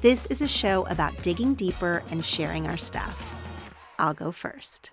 [0.00, 3.22] This is a show about digging deeper and sharing our stuff.
[3.98, 4.92] I'll go first.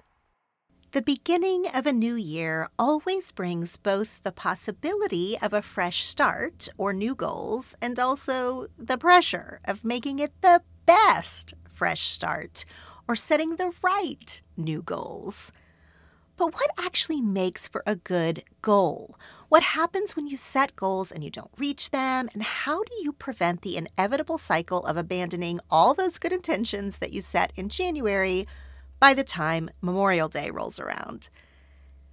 [0.91, 6.68] The beginning of a new year always brings both the possibility of a fresh start
[6.78, 12.66] or new goals and also the pressure of making it the best fresh start
[13.07, 15.53] or setting the right new goals.
[16.35, 19.16] But what actually makes for a good goal?
[19.50, 22.28] What happens when you set goals and you don't reach them?
[22.34, 27.13] And how do you prevent the inevitable cycle of abandoning all those good intentions that
[27.13, 28.46] you set in January
[29.00, 31.30] by the time Memorial Day rolls around?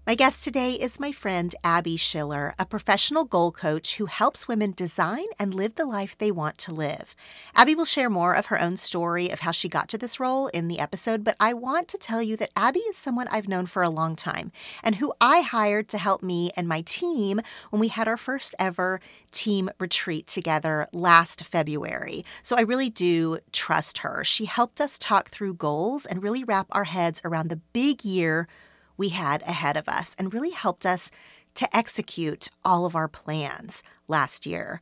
[0.07, 4.73] My guest today is my friend Abbie Schiller, a professional goal coach who helps women
[4.73, 7.17] design and live the life they want to live.
[7.57, 10.49] Abbie will share more of her own story of how she got to this role
[10.49, 13.65] in the episode, but I want to tell you that Abbie is someone I've known
[13.65, 17.81] for a long time and who I hired to help me and my team when
[17.81, 19.01] we had our first ever
[19.33, 22.27] team retreat together last February.
[22.43, 24.23] So I really do trust her.
[24.23, 28.49] She helped us talk through goals and really wrap our heads around the big year
[28.97, 31.11] we had ahead of us and really helped us
[31.55, 34.81] to execute all of our plans last year.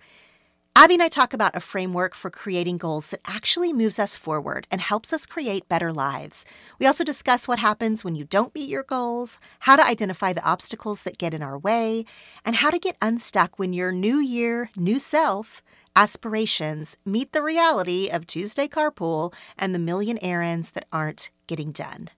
[0.75, 4.67] Abbie and I talk about a framework for creating goals that actually moves us forward
[4.71, 6.47] and helps us create better lives.
[6.78, 10.44] We also discuss what happens when you don't meet your goals, how to identify the
[10.49, 12.06] obstacles that get in our way,
[12.43, 15.62] and how to get unstuck when your new year, new self
[15.94, 22.09] aspirations meet the reality of Tuesday carpool and the million errands that aren't getting done.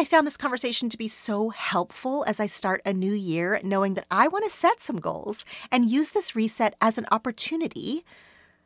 [0.00, 3.92] I found this conversation to be so helpful as I start a new year, knowing
[3.94, 8.06] that I want to set some goals and use this reset as an opportunity,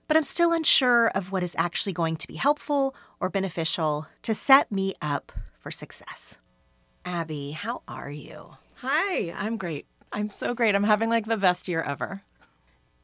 [0.06, 4.32] but I'm still unsure of what is actually going to be helpful or beneficial to
[4.32, 6.38] set me up for success.
[7.04, 8.50] Abbie, how are you?
[8.76, 9.86] Hi, I'm great.
[10.12, 10.76] I'm so great.
[10.76, 12.22] I'm having like the best year ever.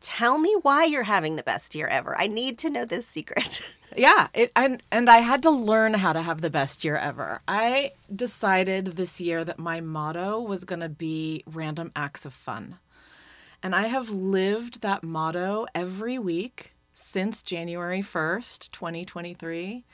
[0.00, 2.16] Tell me why you're having the best year ever.
[2.18, 3.62] I need to know this secret.
[3.96, 7.42] yeah, it and and I had to learn how to have the best year ever.
[7.46, 12.78] I decided this year that my motto was going to be random acts of fun.
[13.62, 19.84] And I have lived that motto every week since January 1st, 2023.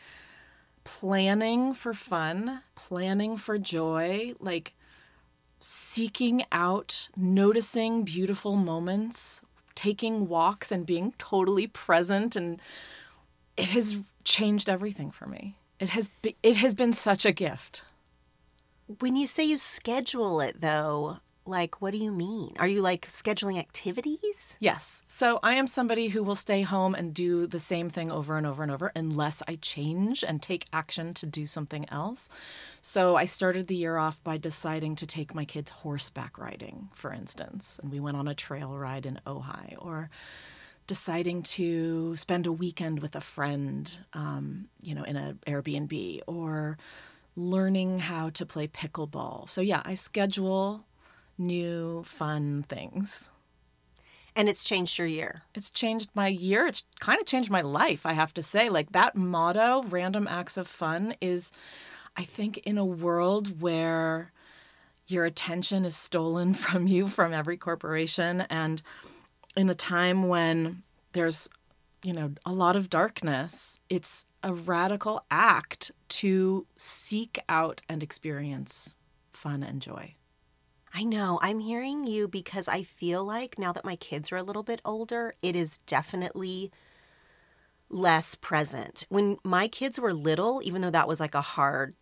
[0.85, 4.75] Planning for fun, planning for joy, like
[5.59, 9.43] seeking out, noticing beautiful moments,
[9.77, 12.61] taking walks and being totally present and
[13.57, 15.57] it has changed everything for me.
[15.79, 17.83] It has be, it has been such a gift.
[18.99, 22.55] When you say you schedule it though, Like, what do you mean?
[22.59, 24.57] Are you like scheduling activities?
[24.59, 25.05] Yes.
[25.07, 28.47] So I am somebody who will stay home and do the same thing over and
[28.47, 32.29] over and over unless I change and take action to do something else.
[32.81, 37.13] So I started the year off by deciding to take my kids horseback riding, for
[37.13, 37.79] instance.
[37.83, 40.11] And we went on a trail ride in Ojai or
[40.87, 46.79] deciding to spend a weekend with a friend, um, you know, in an Airbnb or
[47.37, 49.49] learning how to play pickleball.
[49.49, 50.85] So yeah, I schedule
[51.39, 53.31] new fun things.
[54.35, 55.43] And it's changed your year.
[55.55, 56.67] It's changed my year.
[56.67, 58.69] It's kind of changed my life, I have to say.
[58.69, 61.53] Like that motto, random acts of fun, is,
[62.17, 64.33] I think, in a world where
[65.07, 68.83] your attention is stolen from you from every corporation and
[69.57, 70.83] in a time when
[71.13, 71.49] there's
[72.03, 78.99] you know a lot of darkness it's a radical act to seek out and experience
[79.33, 80.15] fun and joy
[80.97, 81.39] I know.
[81.43, 84.81] I'm hearing you because I feel like now that my kids are a little bit
[84.83, 86.73] older, it is definitely
[87.91, 89.05] less present.
[89.11, 91.95] When my kids were little, even though that was like a hard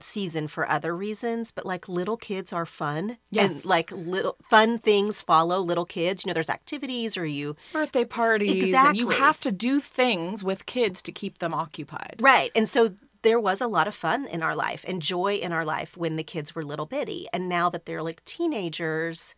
[0.00, 3.16] season for other reasons, but like little kids are fun.
[3.30, 3.62] Yes.
[3.62, 6.22] And like little fun things follow little kids.
[6.24, 10.66] You know, there's activities or you birthday parties and you have to do things with
[10.66, 12.50] kids to keep them occupied Right.
[12.54, 12.90] And so
[13.22, 16.16] there was a lot of fun in our life and joy in our life when
[16.16, 17.26] the kids were little bitty.
[17.32, 19.34] And now that they're like teenagers,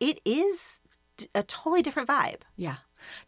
[0.00, 0.80] it is
[1.34, 2.42] a totally different vibe.
[2.56, 2.76] Yeah.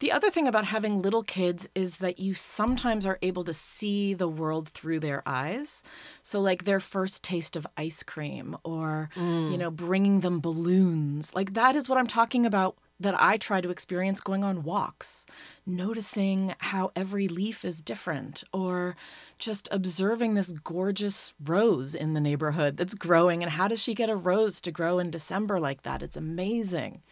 [0.01, 4.15] The other thing about having little kids is that you sometimes are able to see
[4.15, 5.83] the world through their eyes.
[6.23, 9.59] So, like their first taste of ice cream or, you mm.
[9.59, 11.35] know, bringing them balloons.
[11.35, 15.27] Like, that is what I'm talking about that I try to experience going on walks,
[15.67, 18.95] noticing how every leaf is different, or
[19.39, 23.43] just observing this gorgeous rose in the neighborhood that's growing.
[23.43, 26.03] And how does she get a rose to grow in December like that?
[26.03, 27.03] It's amazing.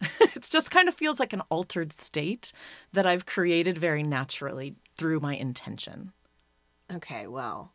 [0.20, 2.52] it just kind of feels like an altered state
[2.92, 6.12] that I've created very naturally through my intention.
[6.92, 7.72] Okay, well,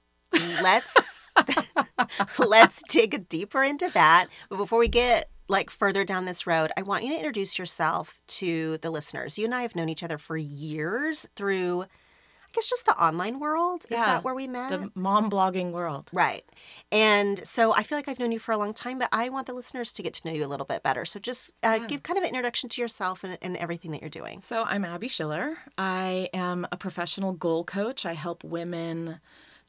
[0.62, 1.20] let's
[2.40, 4.28] let's dig deeper into that.
[4.50, 8.22] But before we get like further down this road, I want you to introduce yourself
[8.28, 9.38] to the listeners.
[9.38, 13.40] You and I have known each other for years through I guess just the online
[13.40, 13.86] world.
[13.92, 14.72] Is Yeah, that where we met?
[14.72, 16.10] The mom blogging world.
[16.12, 16.44] Right.
[16.92, 19.46] And so I feel like I've known you for a long time, but I want
[19.46, 21.06] the listeners to get to know you a little bit better.
[21.06, 21.88] So just uh, Yeah.
[21.88, 24.40] give kind of an introduction to yourself and, and everything that you're doing.
[24.40, 25.60] So I'm Abbie Schiller.
[25.78, 28.04] I am a professional goal coach.
[28.04, 29.20] I help women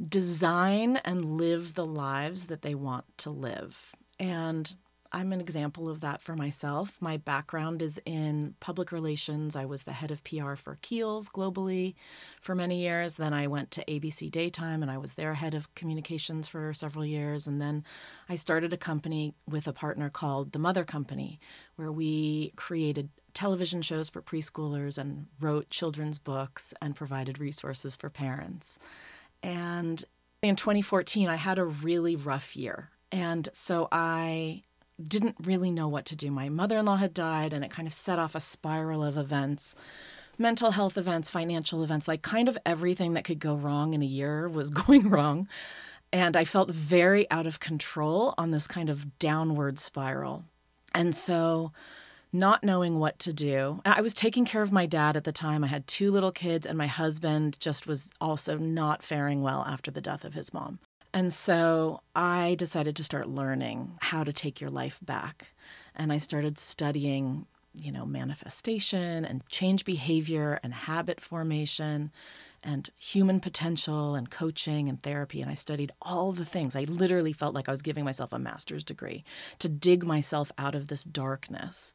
[0.08, 3.94] design and live the lives that they want to live.
[4.18, 4.72] And
[5.12, 6.96] I'm an example of that for myself.
[7.00, 9.56] My background is in public relations.
[9.56, 11.94] I was the head of PR for Kiehl's globally
[12.40, 13.16] for many years.
[13.16, 17.04] Then I went to ABC Daytime and I was their head of communications for several
[17.04, 17.48] years.
[17.48, 17.84] And then
[18.28, 21.40] I started a company with a partner called The Mother Company,
[21.74, 28.10] where we created television shows for preschoolers and wrote children's books and provided resources for
[28.10, 28.78] parents.
[29.42, 30.04] And
[30.40, 32.90] in 2014, I had a really rough year.
[33.12, 34.62] And so I
[35.08, 36.30] didn't really know what to do.
[36.30, 39.16] My mother in law had died, and it kind of set off a spiral of
[39.16, 39.74] events
[40.40, 44.06] mental health events, financial events, like kind of everything that could go wrong in a
[44.06, 45.46] year was going wrong.
[46.12, 50.44] And I felt very out of control on this kind of downward spiral.
[50.92, 51.70] And so,
[52.32, 55.62] not knowing what to do, I was taking care of my dad at the time.
[55.62, 59.90] I had two little kids, and my husband just was also not faring well after
[59.90, 60.80] the death of his mom.
[61.12, 65.48] And so I decided to start learning how to take your life back.
[65.94, 72.12] And I started studying, you know, manifestation and change behavior and habit formation
[72.62, 75.40] and human potential and coaching and therapy.
[75.40, 76.76] And I studied all the things.
[76.76, 79.24] I literally felt like I was giving myself a master's degree
[79.58, 81.92] to dig myself out of this darkness.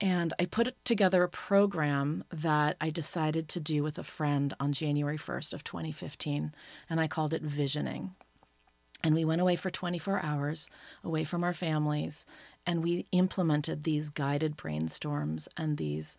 [0.00, 4.72] And I put together a program that I decided to do with a friend on
[4.72, 6.52] January 1st of 2015,
[6.90, 8.14] and I called it Visioning.
[9.04, 10.70] And we went away for 24 hours,
[11.04, 12.24] away from our families,
[12.66, 16.16] and we implemented these guided brainstorms and these,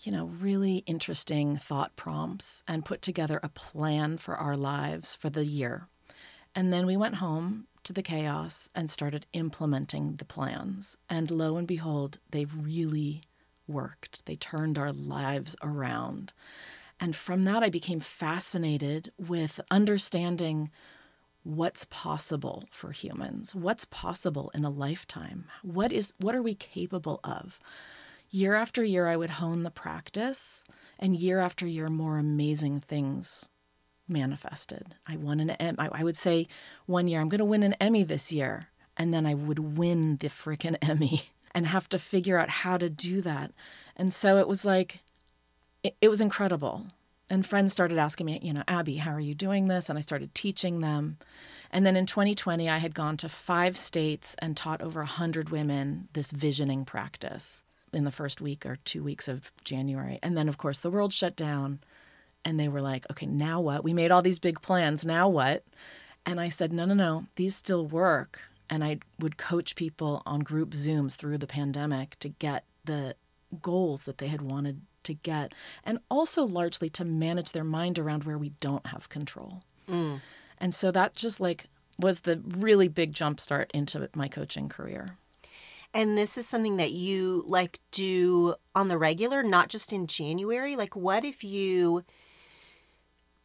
[0.00, 5.30] you know, really interesting thought prompts and put together a plan for our lives for
[5.30, 5.86] the year.
[6.52, 10.96] And then we went home to the chaos and started implementing the plans.
[11.08, 13.22] And lo and behold, they really
[13.68, 14.26] worked.
[14.26, 16.32] They turned our lives around.
[16.98, 20.70] And from that, I became fascinated with understanding
[21.42, 27.18] what's possible for humans what's possible in a lifetime what is what are we capable
[27.24, 27.58] of
[28.30, 30.64] year after year i would hone the practice
[30.98, 33.48] and year after year more amazing things
[34.06, 36.46] manifested i won an Em- I I would say
[36.86, 38.68] one year i'm going to win an emmy this year
[39.00, 41.22] and then I would win the freaking Emmy
[41.54, 43.50] and have to figure out how to do that.
[43.96, 45.00] And so it was like,
[45.82, 46.86] it, it was incredible.
[47.30, 49.88] And friends started asking me, you know, Abbie, how are you doing this?
[49.88, 51.16] And I started teaching them.
[51.70, 56.08] And then in 2020, I had gone to five states and taught over 100 women
[56.12, 60.18] this visioning practice in the first week or two weeks of January.
[60.24, 61.78] And then, of course, the world shut down.
[62.44, 63.84] And they were like, okay, now what?
[63.84, 65.06] We made all these big plans.
[65.06, 65.62] Now what?
[66.26, 68.40] And I said, no, no, no, these still work.
[68.68, 73.14] And I would coach people on group Zooms through the pandemic to get the
[73.62, 74.80] goals that they had wanted
[75.10, 79.62] to get, and also largely to manage their mind around where we don't have control.
[79.88, 80.20] Mm.
[80.58, 81.66] And so that just like
[81.98, 85.16] was the really big jump start into my coaching career.
[85.92, 90.76] And this is something that you like do on the regular, not just in January.
[90.76, 92.04] Like, what if you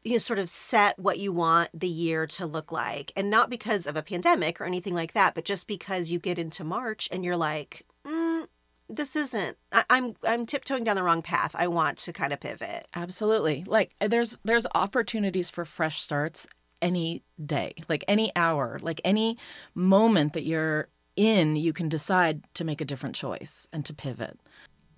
[0.03, 3.49] you know, sort of set what you want the year to look like, and not
[3.49, 7.09] because of a pandemic or anything like that, but just because you get into March
[7.11, 8.45] and you're like, mm,
[8.89, 11.55] this isn't I, am I'm, I'm tiptoeing down the wrong path.
[11.55, 12.87] I want to kind of pivot.
[12.93, 13.63] Absolutely.
[13.65, 16.47] Like eh, there's there's opportunities for fresh starts
[16.81, 19.37] any day like any hour like any
[19.73, 24.39] moment that you're in you can decide to make a different choice and to pivot.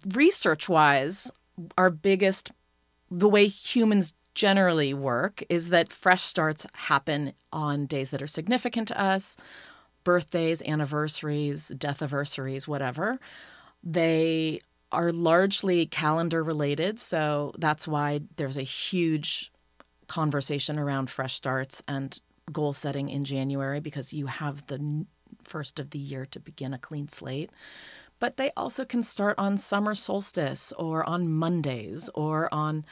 [0.08, 1.32] Research wise
[1.78, 2.52] our biggest
[3.10, 8.88] the way humans generally work is that fresh starts happen on days that are significant
[8.88, 9.38] to us
[10.04, 13.20] birthdays anniversaries death anniversaries whatever
[13.84, 19.52] they are largely calendar related, so that's why there's a huge
[20.08, 22.20] conversation around fresh starts and
[22.52, 25.06] goal setting in January because you have the
[25.44, 27.52] first of the year to begin a clean slate.
[28.20, 32.86] But they also can start on summer solstice or on Mondays or on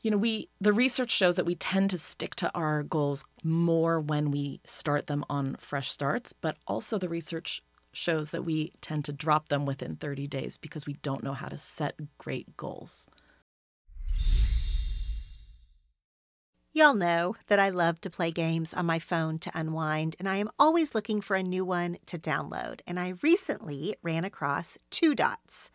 [0.00, 4.00] you know, we the research shows that we tend to stick to our goals more
[4.00, 7.62] when we start them on fresh starts, but also the research
[7.92, 11.48] shows that we tend to drop them within 30 days because we don't know how
[11.48, 13.06] to set great goals.
[16.74, 20.36] Y'all know that I love to play games on my phone to unwind, and I
[20.36, 22.80] am always looking for a new one to download.
[22.86, 25.70] And I recently ran across Two Dots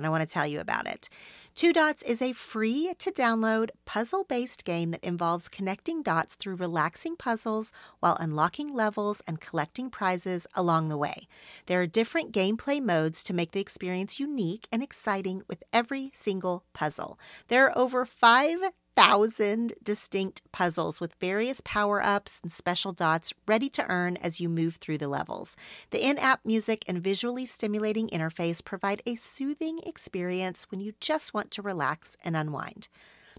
[0.00, 1.10] and I want to tell you about it.
[1.54, 6.54] Two Dots is a free to download puzzle based game that involves connecting dots through
[6.54, 11.28] relaxing puzzles while unlocking levels and collecting prizes along the way.
[11.66, 16.64] There are different gameplay modes to make the experience unique and exciting with every single
[16.72, 17.18] puzzle.
[17.48, 18.60] There are over five
[18.96, 24.48] thousand distinct puzzles with various power ups and special dots ready to earn as you
[24.48, 25.56] move through the levels.
[25.90, 31.34] The in app music and visually stimulating interface provide a soothing experience when you just
[31.34, 32.88] want to relax and unwind.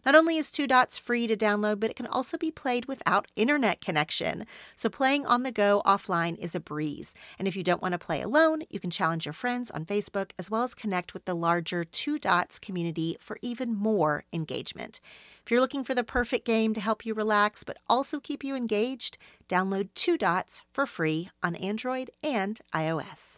[0.05, 3.27] Not only is Two Dots free to download, but it can also be played without
[3.35, 4.45] internet connection.
[4.75, 7.13] So playing on the go offline is a breeze.
[7.37, 10.31] And if you don't want to play alone, you can challenge your friends on Facebook
[10.39, 14.99] as well as connect with the larger Two Dots community for even more engagement.
[15.43, 18.55] If you're looking for the perfect game to help you relax but also keep you
[18.55, 19.17] engaged,
[19.49, 23.37] download Two Dots for free on Android and iOS.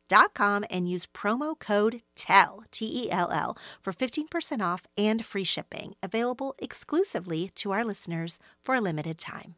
[0.11, 5.25] dot com and use promo code TELL, T E L L, for 15% off and
[5.25, 9.55] free shipping, available exclusively to our listeners for a limited time.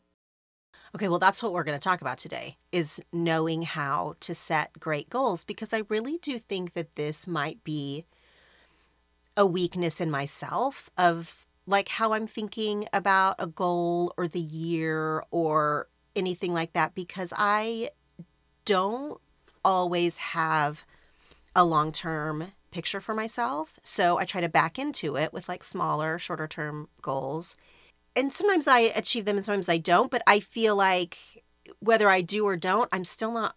[0.95, 4.79] Okay, well, that's what we're going to talk about today is knowing how to set
[4.79, 8.05] great goals because I really do think that this might be
[9.35, 15.23] a weakness in myself of like how I'm thinking about a goal or the year
[15.31, 17.89] or anything like that because I
[18.65, 19.19] don't
[19.63, 20.85] always have
[21.55, 23.79] a long term picture for myself.
[23.83, 27.55] So I try to back into it with like smaller, shorter term goals.
[28.15, 31.17] And sometimes I achieve them and sometimes I don't, but I feel like
[31.79, 33.55] whether I do or don't, I'm still not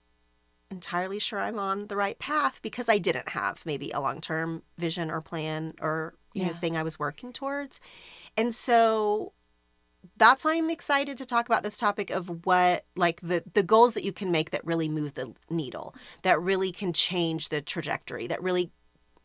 [0.71, 4.63] entirely sure I'm on the right path because I didn't have maybe a long term
[4.79, 7.81] vision or plan or you know thing I was working towards.
[8.37, 9.33] And so
[10.17, 13.95] that's why I'm excited to talk about this topic of what like the the goals
[13.95, 18.27] that you can make that really move the needle, that really can change the trajectory,
[18.27, 18.71] that really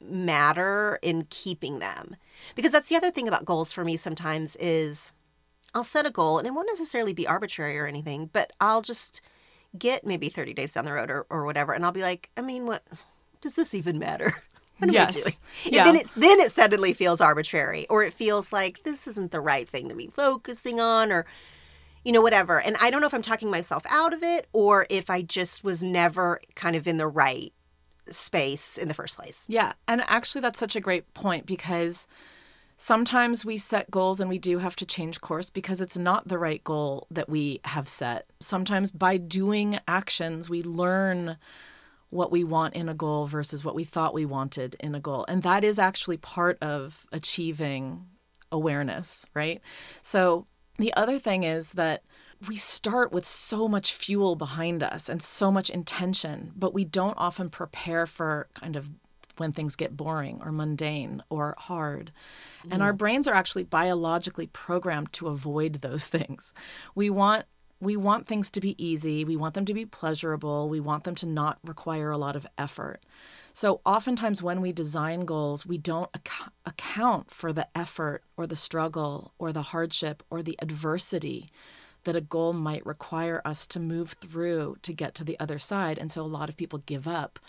[0.01, 2.15] matter in keeping them.
[2.55, 5.11] Because that's the other thing about goals for me sometimes is
[5.73, 9.21] I'll set a goal and it won't necessarily be arbitrary or anything, but I'll just
[9.77, 12.41] get maybe 30 days down the road or, or whatever and I'll be like, I
[12.41, 12.83] mean, what
[13.39, 14.35] does this even matter?
[14.81, 15.39] What Yes.
[15.63, 15.85] Yeah.
[15.87, 19.41] And then it then it suddenly feels arbitrary or it feels like this isn't the
[19.41, 21.25] right thing to be focusing on or
[22.03, 22.59] you know whatever.
[22.59, 25.63] And I don't know if I'm talking myself out of it or if I just
[25.63, 27.53] was never kind of in the right
[28.07, 29.45] space in the first place.
[29.47, 29.73] Yeah.
[29.87, 32.07] And actually, that's such a great point because
[32.75, 36.39] sometimes we set goals and we do have to change course because it's not the
[36.39, 38.25] right goal that we have set.
[38.39, 41.37] Sometimes by doing actions, we learn
[42.11, 45.25] what we want in a goal versus what we thought we wanted in a goal.
[45.27, 48.05] And that is actually part of achieving
[48.51, 49.61] awareness, right?
[50.01, 50.45] So
[50.77, 52.03] the other thing is that
[52.47, 57.17] we start with so much fuel behind us and so much intention, but we don't
[57.17, 58.89] often prepare for kind of
[59.37, 62.11] when things get boring or mundane or hard.
[62.69, 62.97] And our mm.
[62.97, 66.53] brains are actually biologically programmed to avoid those things.
[66.93, 67.45] We want
[67.81, 71.15] we want things to be easy, we want them to be pleasurable, we want them
[71.15, 73.01] to not require a lot of effort.
[73.53, 78.55] So oftentimes when we design goals, we don't ac- account for the effort or the
[78.55, 81.49] struggle or the hardship or the adversity
[82.03, 85.97] that a goal might require us to move through to get to the other side.
[85.97, 87.39] And so a lot of people give up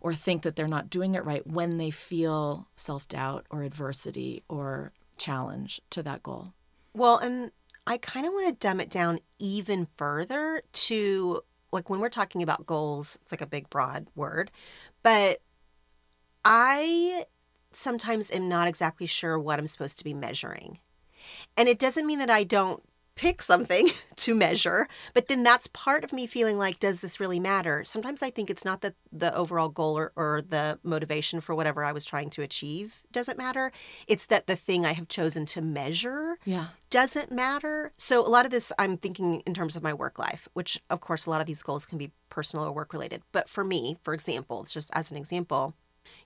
[0.00, 4.42] or think that they're not doing it right when they feel self doubt or adversity
[4.48, 6.52] or challenge to that goal.
[6.94, 7.50] Well, and
[7.86, 12.42] I kind of want to dumb it down even further to like when we're talking
[12.42, 14.50] about goals, it's like a big, broad word,
[15.02, 15.40] but
[16.44, 17.26] I
[17.70, 20.80] sometimes am not exactly sure what I'm supposed to be measuring.
[21.56, 22.82] And it doesn't mean that I don't
[23.16, 27.40] pick something to measure, but then that's part of me feeling like, does this really
[27.40, 27.82] matter?
[27.84, 31.82] Sometimes I think it's not that the overall goal or, or the motivation for whatever
[31.82, 33.72] I was trying to achieve doesn't matter.
[34.06, 36.66] It's that the thing I have chosen to measure Yeah.
[36.90, 37.92] doesn't matter.
[37.98, 41.00] So a lot of this I'm thinking in terms of my work life, which of
[41.00, 43.22] course a lot of these goals can be personal or work related.
[43.32, 45.74] But for me, for example, it's just as an example,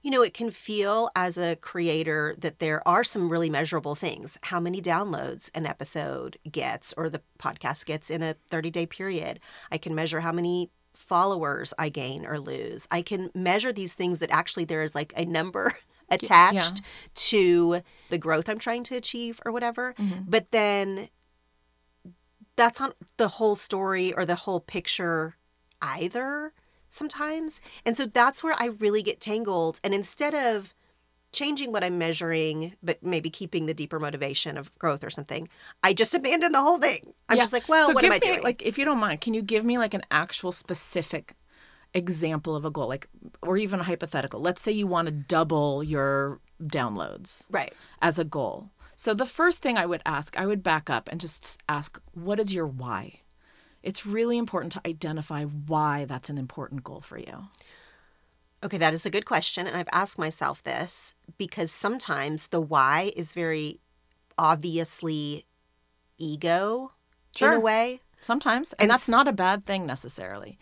[0.02, 4.38] you know, it can feel as a creator that there are some really measurable things.
[4.42, 9.40] How many downloads an episode gets or the podcast gets in a 30 day period.
[9.70, 12.86] I can measure how many followers I gain or lose.
[12.90, 15.72] I can measure these things that actually there is like a number
[16.10, 16.82] attached
[17.14, 19.94] to the growth I'm trying to achieve or whatever.
[19.98, 20.24] Mm-hmm.
[20.28, 21.08] But then
[22.56, 25.36] that's not the whole story or the whole picture
[25.80, 26.52] either
[26.90, 27.60] sometimes.
[27.86, 29.80] And so that's where I really get tangled.
[29.82, 30.74] And instead of
[31.32, 35.48] changing what I'm measuring, but maybe keeping the deeper motivation of growth or something,
[35.82, 37.14] I just abandon the whole thing.
[37.28, 37.44] I'm Yeah.
[37.44, 38.42] just like, well, So what am I me, doing?
[38.42, 41.34] Like, if you don't mind, can you give me like an actual specific
[41.94, 43.08] example of a goal, like,
[43.42, 44.40] or even a hypothetical?
[44.40, 47.72] Let's say you want to double your downloads right.
[48.02, 48.70] as a goal.
[48.96, 52.38] So the first thing I would ask, I would back up and just ask, what
[52.38, 53.20] is your why?
[53.82, 57.46] It's really important to identify why that's an important goal for you.
[58.62, 59.66] Okay, that is a good question.
[59.66, 63.80] And I've asked myself this because sometimes the why is very
[64.36, 65.46] obviously
[66.18, 66.92] ego
[67.40, 68.00] in a way.
[68.20, 70.58] Sometimes, and, And that's s- not a bad thing necessarily.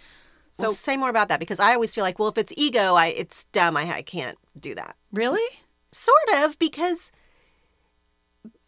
[0.53, 2.95] So, So say more about that because I always feel like, well, if it's ego,
[2.95, 3.77] I it's dumb.
[3.77, 4.97] I, I can't do that.
[5.13, 5.43] really?
[5.91, 7.11] Sort of because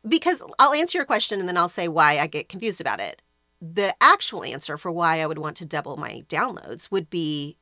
[0.09, 3.21] because I'll answer your question and then I'll say why I get confused about it.
[3.61, 7.57] The actual answer for why I would want to double my downloads would be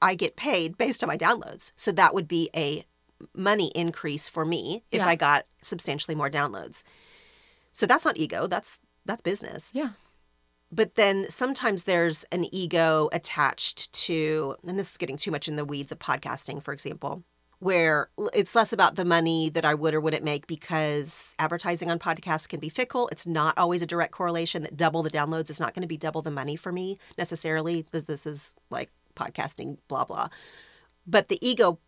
[0.00, 1.70] I get paid based on my downloads.
[1.76, 2.84] So that would be a
[3.34, 5.06] money increase for me if Yeah.
[5.06, 6.82] I got substantially more downloads.
[7.72, 9.70] So that's not ego, that's that's business.
[9.72, 9.90] Yeah.
[10.72, 15.56] But then sometimes there's an ego attached to, and this is getting too much in
[15.56, 17.22] the weeds of podcasting, for example,
[17.62, 22.00] where it's less about the money that I would or wouldn't make because advertising on
[22.00, 23.08] podcasts can be fickle.
[23.12, 25.96] It's not always a direct correlation that double the downloads is not going to be
[25.96, 30.28] double the money for me necessarily, that this is like podcasting, blah, blah.
[31.06, 31.78] But the ego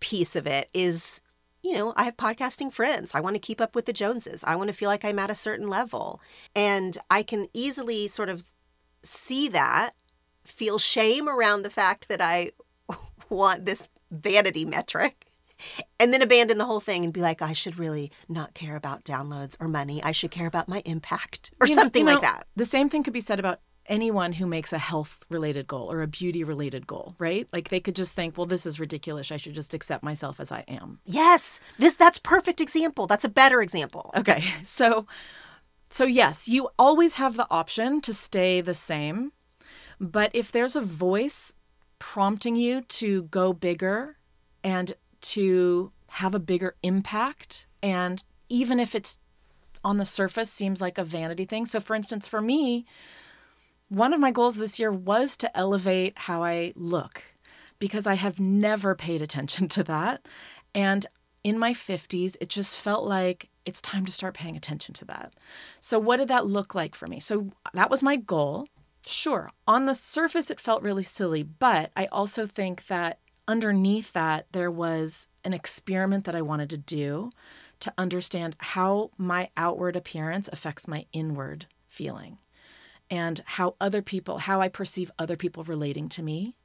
[0.00, 1.20] piece of it is
[1.62, 3.14] you know, I have podcasting friends.
[3.14, 4.42] I want to keep up with the Joneses.
[4.44, 6.22] I want to feel like I'm at a certain level.
[6.56, 8.50] And I can easily sort of
[9.02, 9.92] see that,
[10.42, 12.52] feel shame around the fact that I
[13.28, 15.26] want this vanity metric,
[15.98, 19.04] and then abandon the whole thing and be like, I should really not care about
[19.04, 20.02] downloads or money.
[20.02, 22.46] I should care about my impact or You know- something you know, like that.
[22.56, 26.02] The same thing could be said about anyone who makes a health related goal or
[26.02, 27.48] a beauty related goal, right?
[27.52, 29.32] Like they could just think, well, this is ridiculous.
[29.32, 31.00] I should just accept myself as I am.
[31.04, 33.08] Yes, this that's perfect example.
[33.08, 34.12] That's a better example.
[34.16, 34.44] Okay.
[34.62, 35.06] So
[35.90, 39.32] so yes, you always have the option to stay the same.
[40.00, 41.54] But if there's a voice
[42.02, 44.16] prompting you to go bigger
[44.64, 49.18] and to have a bigger impact and even if it's
[49.84, 51.64] on the surface seems like a vanity thing.
[51.64, 52.86] So for instance, for me,
[53.88, 57.22] one of my goals this year was to elevate how I look
[57.78, 60.26] because I have never paid attention to that.
[60.74, 61.06] And
[61.44, 65.34] in my 50s, it just felt like it's time to start paying attention to that.
[65.78, 67.20] So, what did that look like for me?
[67.20, 68.66] So, that was my goal.
[69.06, 74.46] Sure, on the surface, it felt really silly, but I also think that underneath that,
[74.52, 77.32] there was an experiment that I wanted to do
[77.80, 82.38] to understand how my outward appearance affects my inward feeling
[83.10, 86.56] and how other people, how I perceive other people relating to me,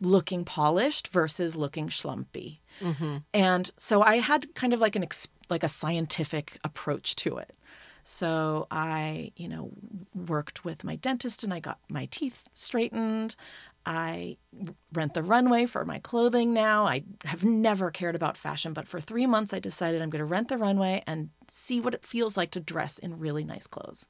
[0.00, 2.58] looking polished versus looking schlumpy.
[2.80, 3.18] Mm-hmm.
[3.34, 7.54] And so I had kind of like an ex- like a scientific approach to it.
[8.04, 9.70] So I, you know,
[10.14, 13.36] worked with my dentist and I got my teeth straightened.
[13.84, 14.36] I
[14.92, 16.86] rent the runway for my clothing now.
[16.86, 20.24] I have never cared about fashion, but for 3 months I decided I'm going to
[20.24, 24.06] rent the runway and see what it feels like to dress in really nice clothes.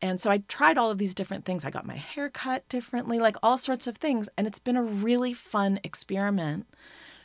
[0.00, 1.64] And so I tried all of these different things.
[1.64, 4.28] I got my hair cut differently, like all sorts of things.
[4.36, 6.66] And it's been a really fun experiment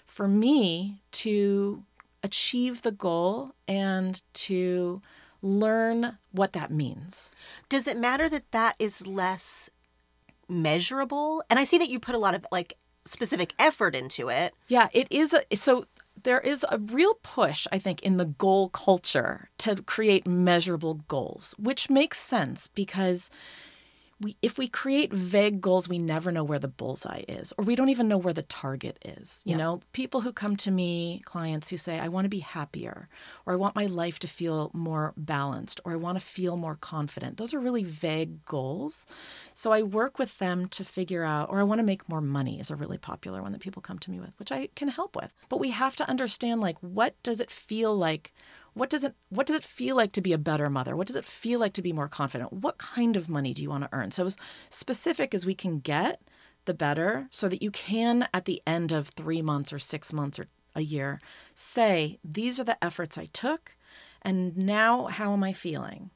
[0.06, 1.84] for me to
[2.24, 5.02] achieve the goal and to
[5.42, 7.34] learn what that means.
[7.70, 9.70] Does it matter that that is less
[10.48, 11.44] measurable?
[11.50, 12.76] And I see that you put a lot of like
[13.06, 14.54] specific effort into it.
[14.68, 15.34] Yeah, it is.
[15.34, 15.86] A, so
[16.24, 21.56] there is a real push, I think, in the goal culture to create measurable goals,
[21.58, 23.30] which makes sense because
[24.22, 27.76] we, if we create vague goals, we never know where the bullseye is, or we
[27.76, 29.42] don't even know where the target is.
[29.46, 29.58] You Yeah.
[29.58, 33.08] know, people who come to me, clients who say, I want to be happier,
[33.46, 36.76] or I want my life to feel more balanced, or I want to feel more
[36.76, 37.38] confident.
[37.38, 39.06] Those are really vague goals.
[39.54, 42.60] So I work with them to figure out, or I want to make more money
[42.60, 45.16] is a really popular one that people come to me with, which I can help
[45.16, 45.32] with.
[45.48, 48.34] But we have to understand like what does it feel like?
[48.80, 50.96] What does it what does it feel like to be a better mother?
[50.96, 52.54] What does it feel like to be more confident?
[52.54, 54.12] What kind of money do you want to earn?
[54.12, 54.38] So as
[54.70, 56.22] specific as we can get,
[56.64, 60.40] the better, so that you can at the end of 3 months or 6 months
[60.40, 61.20] or a year
[61.56, 63.76] say these are the efforts I took
[64.22, 66.12] and now how am I feeling?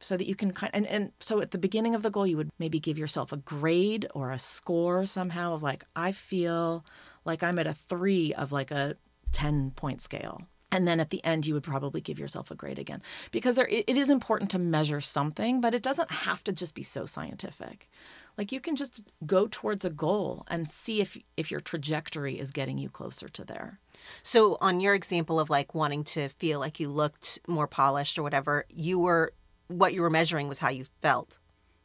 [0.00, 2.36] so that you can kind and, and so at the beginning of the goal you
[2.36, 6.84] would maybe give yourself a grade or a score somehow of like i feel
[7.24, 8.96] like i'm at a three of like a
[9.30, 12.78] 10 point scale and then at the end you would probably give yourself a grade
[12.78, 16.74] again because there it is important to measure something but it doesn't have to just
[16.74, 17.88] be so scientific
[18.36, 22.50] like you can just go towards a goal and see if if your trajectory is
[22.50, 23.78] getting you closer to there
[24.22, 28.22] So, on your example of like wanting to feel like you looked more polished or
[28.22, 29.32] whatever, you were
[29.68, 31.38] what you were measuring was how you felt.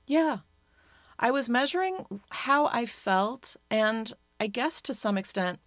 [0.07, 0.39] Yeah.
[1.19, 5.59] I was measuring how I felt, and I guess to some extent,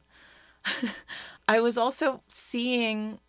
[1.48, 3.20] I was also seeing.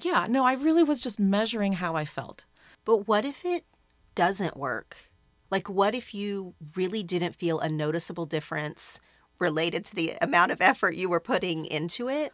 [0.00, 2.46] Yeah, no, I really was just measuring how I felt.
[2.84, 3.64] But what if it
[4.14, 4.96] doesn't work?
[5.50, 9.00] Like, what if you really didn't feel a noticeable difference
[9.38, 12.32] related to the amount of effort you were putting into it?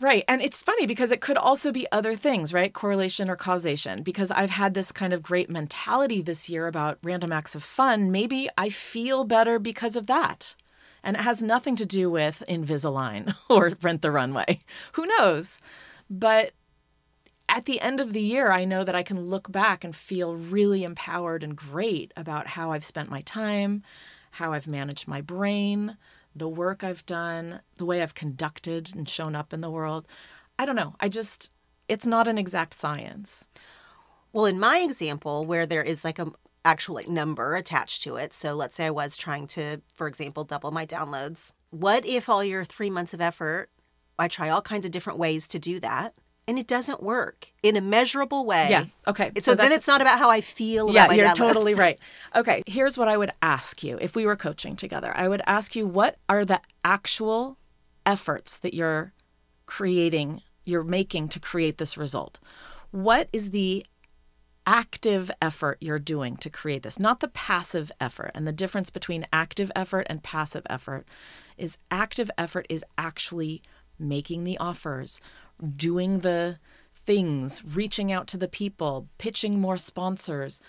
[0.00, 0.22] Right.
[0.28, 2.72] And it's funny because it could also be other things, right?
[2.72, 4.02] Correlation or causation.
[4.02, 8.12] Because I've had this kind of great mentality this year about random acts of fun.
[8.12, 10.54] Maybe I feel better because of that.
[11.02, 14.60] And it has nothing to do with Invisalign or Rent the Runway.
[14.92, 15.60] Who knows?
[16.10, 16.52] But
[17.48, 20.34] at the end of the year, I know that I can look back and feel
[20.34, 23.82] really empowered and great about how I've spent my time,
[24.32, 25.96] how I've managed my brain,
[26.34, 30.06] the work I've done, the way I've conducted and shown up in the world.
[30.58, 30.94] I don't know.
[31.00, 31.50] I just,
[31.88, 33.46] it's not an exact science.
[34.32, 36.32] Well, in my example, where there is like a
[36.68, 38.34] actual like number attached to it.
[38.34, 41.52] So let's say I was trying to, for example, double my downloads.
[41.70, 43.70] What if all your three months of effort,
[44.18, 46.14] I try all kinds of different ways to do that,
[46.46, 48.66] and it doesn't work in a measurable way?
[48.68, 48.84] Yeah.
[49.06, 49.30] Okay.
[49.40, 50.92] So, then it's not about how I feel.
[50.92, 51.98] yeah, you're totally right.
[52.34, 55.12] Okay, here's what I would ask you if we were coaching together.
[55.16, 57.56] I would ask you what are the actual
[58.04, 59.12] efforts that you're
[59.66, 62.40] creating, you're making to create this result?
[62.90, 63.86] What is the
[64.68, 68.30] active effort you're doing to create this, not the passive effort.
[68.34, 71.06] And the difference between active effort and passive effort
[71.56, 73.62] is active effort is actually
[73.98, 75.22] making the offers,
[75.74, 76.58] doing the
[76.94, 80.60] things, reaching out to the people, pitching more sponsors,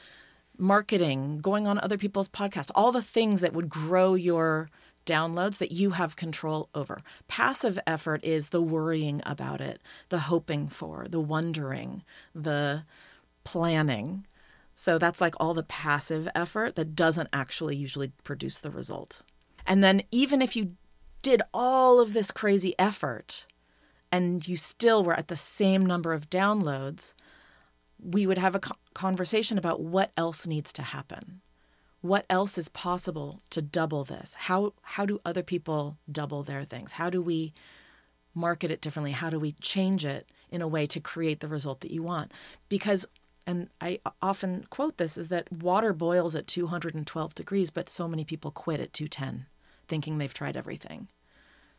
[0.57, 4.69] marketing, going on other people's podcasts, all the things that would grow your
[5.05, 7.01] downloads that you have control over.
[7.27, 12.83] Passive effort is the worrying about it, the hoping for, the wondering, the
[13.43, 14.25] planning.
[14.75, 19.23] So that's like all the passive effort that doesn't actually usually produce the result.
[19.67, 20.75] And then even if you
[21.21, 23.45] did all of this crazy effort,
[24.11, 27.13] and you still were at the same number of downloads,
[28.01, 28.61] we would have a
[28.93, 31.41] conversation about what else needs to happen.
[32.01, 34.33] What else is possible to double this?
[34.37, 36.93] How how do other people double their things?
[36.93, 37.53] How do we
[38.33, 39.11] market it differently?
[39.11, 42.31] How do we change it in a way to create the result that you want?
[42.69, 43.05] Because
[43.49, 48.23] and I often quote this is that water boils at 212 degrees, but so many
[48.23, 49.47] people quit at 210
[49.87, 51.07] thinking they've tried everything.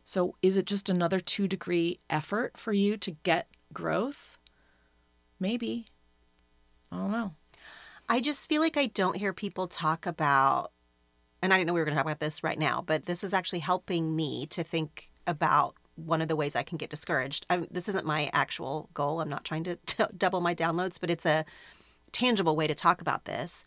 [0.03, 4.37] So is it just another two degree effort for you to get growth?
[5.39, 5.87] Maybe.
[6.91, 7.35] I don't know.
[8.09, 10.73] I just feel like I don't hear people talk about,
[11.41, 13.23] and I didn't know we were going to talk about this right now, but this
[13.23, 17.45] is actually helping me to think about one of the ways I can get discouraged.
[17.49, 19.21] I'm, this isn't my actual goal.
[19.21, 21.45] I'm not trying to t- double my downloads, but it's a
[22.11, 23.65] tangible way to talk about this.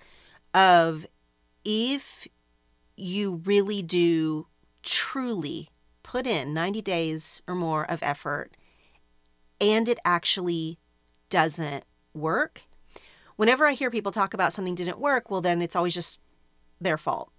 [0.53, 1.07] Of
[1.65, 2.27] if
[2.97, 4.47] you really do
[4.83, 5.69] truly
[6.03, 8.57] put in 90 days or more of effort
[9.61, 10.79] and it actually
[11.31, 12.63] doesn't work,
[13.37, 16.21] whenever I hear people talk about something didn't work, well, then it's always just
[16.81, 17.33] their fault.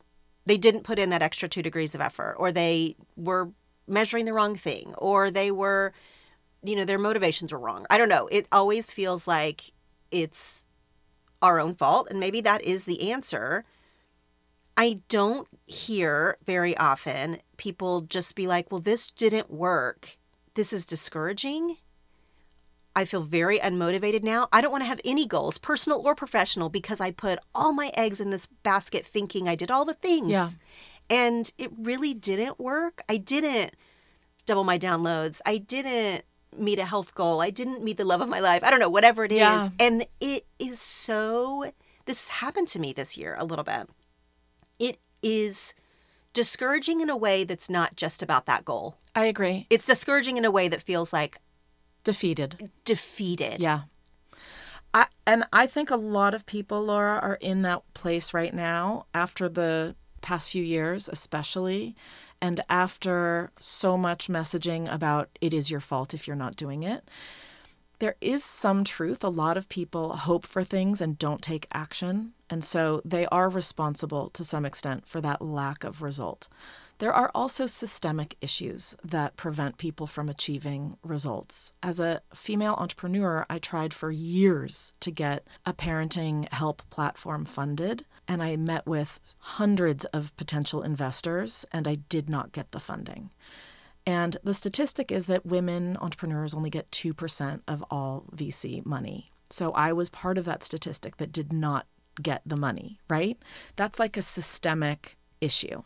[0.46, 3.50] They didn't put in that extra two degrees of effort, or they were
[3.88, 5.94] measuring the wrong thing, or they were,
[6.64, 7.86] you know, their motivations were wrong.
[7.90, 8.28] I don't know.
[8.32, 9.74] It always feels like
[10.12, 10.66] it's
[11.42, 12.08] our own fault.
[12.10, 13.66] And maybe that is the answer.
[14.78, 20.18] I don't hear very often people just be like, well, this didn't work.
[20.56, 21.78] This is discouraging.
[22.96, 24.48] I feel very unmotivated now.
[24.54, 27.92] I don't want to have any goals, personal or professional, because I put all my
[27.94, 30.32] eggs in this basket thinking I did all the things.
[30.32, 30.50] Yeah.
[31.10, 33.04] And it really didn't work.
[33.08, 33.76] I didn't
[34.46, 35.42] double my downloads.
[35.46, 36.24] I didn't
[36.58, 37.42] meet a health goal.
[37.42, 38.64] I didn't meet the love of my life.
[38.64, 39.38] I don't know, whatever it is.
[39.40, 39.70] Yeah.
[39.80, 41.72] And it is so,
[42.06, 43.90] this happened to me this year a little bit
[44.80, 45.74] it is
[46.34, 48.98] discouraging in a way that's not just about that goal.
[49.16, 49.68] I agree.
[49.70, 51.40] It's discouraging in a way that feels like
[52.04, 52.70] Defeated.
[52.84, 53.62] defeated.
[53.62, 53.82] Yeah.
[54.94, 59.06] I, and I think a lot of people, Laura, are in that place right now
[59.14, 61.96] after the past few years, especially,
[62.42, 67.08] and after so much messaging about it is your fault if you're not doing it.
[68.00, 69.24] There is some truth.
[69.24, 72.34] A lot of people hope for things and don't take action.
[72.50, 76.50] And so they are responsible to some extent for that lack of result.
[76.98, 81.72] There are also systemic issues that prevent people from achieving results.
[81.84, 88.06] As a female entrepreneur, I tried for years to get a parenting help platform funded,
[88.28, 93.30] and I met with hundreds of potential investors, and I did not get the funding.
[94.06, 99.32] And the statistic is that women entrepreneurs only get 2% of all VC money.
[99.50, 101.88] So I was part of that statistic that did not
[102.22, 103.38] get the money, right?
[103.76, 105.84] That's like a systemic issue.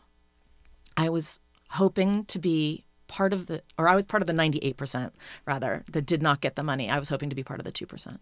[0.96, 5.10] I was hoping to be part of the, or I was part of the 98%
[5.46, 6.90] rather, that did not get the money.
[6.90, 8.18] I was hoping to be part of the 2%.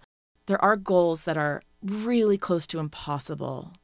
[0.47, 3.75] There are goals that are really close to impossible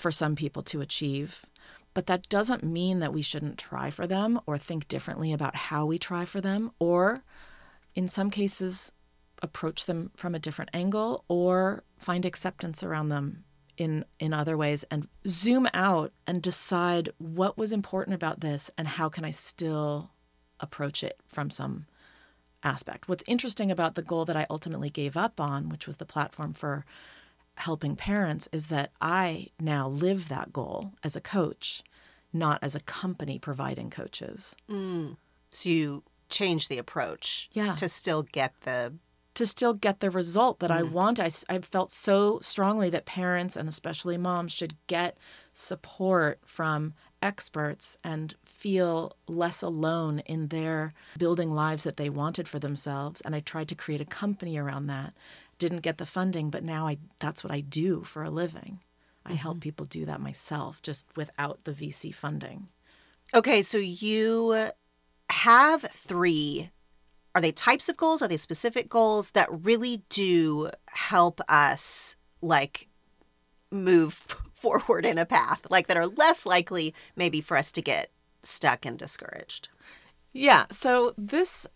[0.00, 1.44] for some people to achieve,
[1.92, 5.84] but that doesn't mean that we shouldn't try for them or think differently about how
[5.84, 7.22] we try for them, or
[7.94, 8.92] in some cases,
[9.42, 13.44] approach them from a different angle or find acceptance around them
[13.76, 18.86] in in other ways and zoom out and decide what was important about this and
[18.86, 20.10] how can I still
[20.60, 21.86] approach it from some
[22.62, 23.08] aspect.
[23.08, 26.52] What's interesting about the goal that I ultimately gave up on, which was the platform
[26.52, 26.84] for
[27.56, 31.82] helping parents, is that I now live that goal as a coach,
[32.32, 34.56] not as a company providing coaches.
[34.68, 35.16] Mm.
[35.50, 37.74] So you change the approach Yeah.
[37.76, 38.94] to still get the
[39.34, 40.90] to still get the result that I Mm.
[40.90, 41.20] want.
[41.20, 45.16] I felt so strongly that parents and especially moms should get
[45.52, 52.58] support from experts and feel less alone in their building lives that they wanted for
[52.58, 53.20] themselves.
[53.20, 55.14] And I tried to create a company around that.
[55.60, 58.80] Didn't get the funding, but now I that's what I do for a living.
[59.24, 59.60] I help mm-hmm.
[59.60, 62.68] people do that myself just without the VC funding.
[63.34, 64.70] Okay, so you
[65.28, 66.70] have three.
[67.34, 68.22] Are they types of goals?
[68.22, 72.88] Are they specific goals that really do help us like
[73.70, 74.14] move
[74.54, 78.10] forward in a path, like that are less likely maybe for us to get
[78.42, 79.68] stuck and discouraged.
[80.32, 81.66] Yeah, so this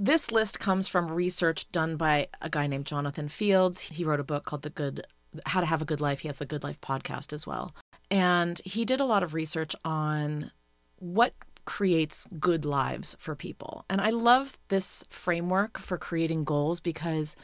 [0.00, 3.82] this list comes from research done by a guy named Jonathan Fields.
[3.82, 5.06] He wrote a book called The Good
[5.44, 6.20] How to Have a Good Life.
[6.20, 7.74] He has the Good Life podcast as well.
[8.10, 10.52] And he did a lot of research on
[10.96, 11.34] what
[11.66, 13.84] creates good lives for people.
[13.90, 17.36] And I love this framework for creating goals because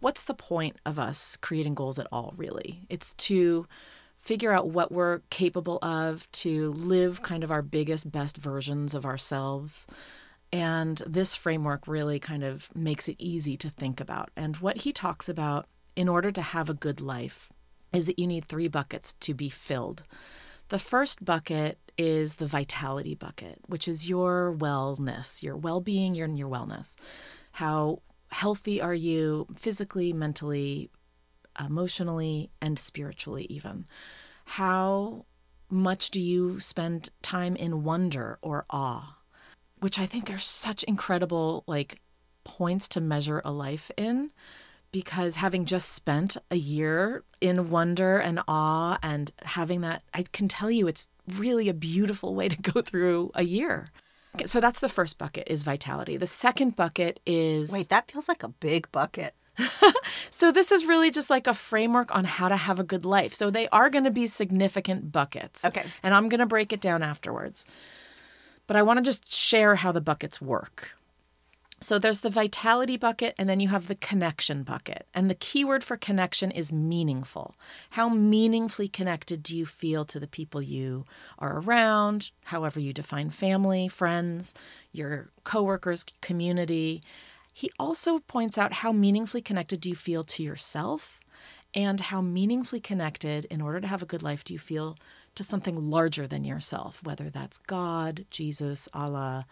[0.00, 2.84] what's the point of us creating goals at all, really?
[2.90, 3.68] It's to
[4.18, 9.06] figure out what we're capable of, to live kind of our biggest, best versions of
[9.06, 9.86] ourselves.
[10.52, 14.30] And this framework really kind of makes it easy to think about.
[14.36, 17.50] And what he talks about in order to have a good life
[17.92, 20.02] is that you need three buckets to be filled.
[20.68, 26.28] The first bucket is the vitality bucket, which is your wellness, your well being, your,
[26.28, 26.94] your wellness.
[27.52, 30.90] How healthy are you physically, mentally,
[31.60, 33.86] emotionally, and spiritually, even?
[34.44, 35.26] How
[35.68, 39.16] much do you spend time in wonder or awe?
[39.82, 42.00] Which I think are such incredible, like,
[42.44, 44.30] points to measure a life in
[44.92, 50.48] because having just spent a year in wonder and awe and having that, I can
[50.48, 53.90] tell you it's really a beautiful way to go through a year.
[54.46, 56.16] So that's the first bucket is vitality.
[56.16, 59.34] The second bucket is Wait, that feels like a big bucket.
[60.30, 63.34] so this is really just like a framework on how to have a good life.
[63.34, 65.64] So they are going to be significant buckets.
[65.64, 65.84] Okay.
[66.02, 67.66] And I'm going to break it down afterwards.
[68.72, 70.92] But I want to just share how the buckets work.
[71.80, 75.06] So there's the vitality bucket, and then you have the connection bucket.
[75.12, 77.54] And the keyword for connection is meaningful.
[77.90, 81.04] How meaningfully connected do you feel to the people you
[81.38, 84.54] are around, however you define family, friends,
[84.90, 87.02] your coworkers, community?
[87.52, 91.20] He also points out how meaningfully connected do you feel to yourself,
[91.74, 94.96] and how meaningfully connected, in order to have a good life, do you feel
[95.34, 99.46] to something larger than yourself, whether that's God, Jesus, Allah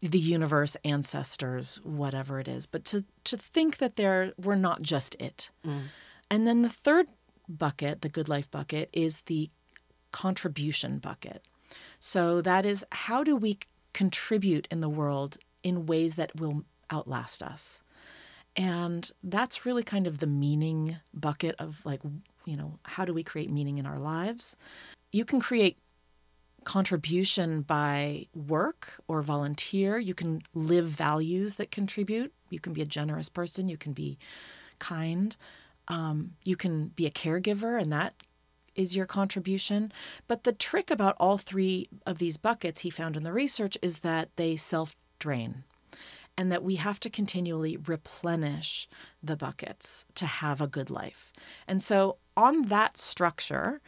[0.00, 5.14] the universe, ancestors, whatever it is, but to to think that there we're not just
[5.16, 5.50] it.
[5.64, 5.82] Mm.
[6.30, 7.08] And then the third
[7.48, 9.50] bucket, the good life bucket, is the
[10.12, 11.44] contribution bucket.
[11.98, 13.58] So that is how do we
[13.92, 17.82] contribute in the world in ways that will outlast us?
[18.56, 22.00] And that's really kind of the meaning bucket of like,
[22.46, 24.56] you know, how do we create meaning in our lives?
[25.12, 25.78] You can create
[26.64, 29.98] contribution by work or volunteer.
[29.98, 32.32] You can live values that contribute.
[32.50, 33.68] You can be a generous person.
[33.68, 34.18] You can be
[34.78, 35.36] kind.
[35.88, 38.14] Um, you can be a caregiver, and that
[38.74, 39.92] is your contribution.
[40.28, 44.00] But the trick about all three of these buckets he found in the research is
[44.00, 45.64] that they self drain
[46.36, 48.88] and that we have to continually replenish
[49.22, 51.32] the buckets to have a good life.
[51.66, 53.80] And so, on that structure,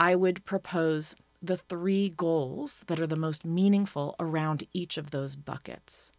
[0.00, 5.36] I would propose the three goals that are the most meaningful around each of those
[5.36, 6.12] buckets.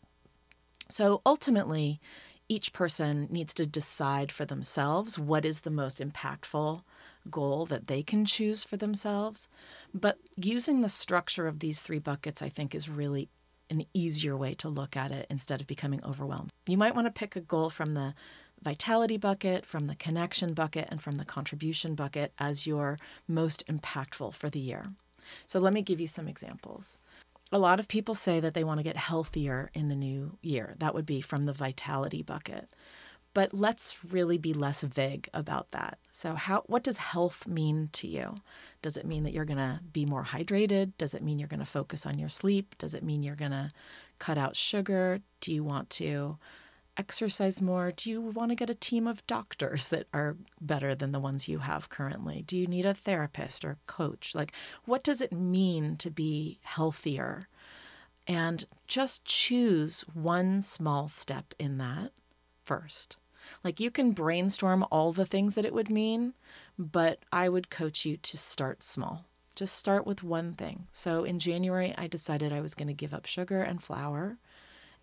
[0.90, 2.00] So ultimately,
[2.48, 6.82] each person needs to decide for themselves what is the most impactful
[7.30, 9.48] goal that they can choose for themselves.
[9.94, 13.30] But using the structure of these three buckets, I think, is really
[13.70, 16.50] an easier way to look at it instead of becoming overwhelmed.
[16.66, 18.16] You might want to pick a goal from the
[18.64, 24.34] vitality bucket, from the connection bucket, and from the contribution bucket as your most impactful
[24.34, 24.94] for the year.
[25.46, 26.98] So let me give you some examples.
[27.52, 30.76] A lot of people say that they want to get healthier in the new year.
[30.78, 32.70] That would be from the vitality bucket.
[33.34, 36.00] But let's really be less vague about that.
[36.12, 38.38] So how what does health mean to you?
[38.82, 40.94] Does it mean that you're going to be more hydrated?
[40.98, 42.76] Does it mean you're going to focus on your sleep?
[42.78, 43.72] Does it mean you're going to
[44.18, 45.20] cut out sugar?
[45.42, 46.38] Do you want to
[47.00, 47.94] exercise more?
[47.94, 51.48] Do you want to get a team of doctors that are better than the ones
[51.48, 52.44] you have currently?
[52.46, 54.36] Do you need a therapist or coach?
[54.36, 54.52] Like,
[54.84, 57.48] what does it mean to be healthier?
[58.28, 62.12] And just choose one small step in that
[62.66, 63.16] first.
[63.64, 66.34] Like, you can brainstorm all the things that it would mean,
[66.78, 69.26] but I would coach you to start small.
[69.56, 70.88] Just start with one thing.
[70.92, 74.38] So, in January, I decided I was going to give up sugar and flour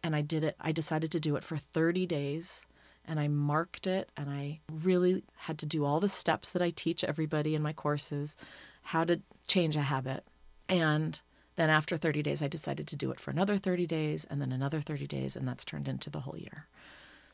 [0.06, 0.54] and I did it.
[0.60, 2.64] I decided to do it for 30 days
[3.04, 6.70] and I marked it and I really had to do all the steps that I
[6.70, 8.36] teach everybody in my courses
[8.82, 10.24] how to change a habit.
[10.68, 11.20] And
[11.56, 14.52] then after 30 days, I decided to do it for another 30 days and then
[14.52, 16.68] another 30 days, and that's turned into the whole year.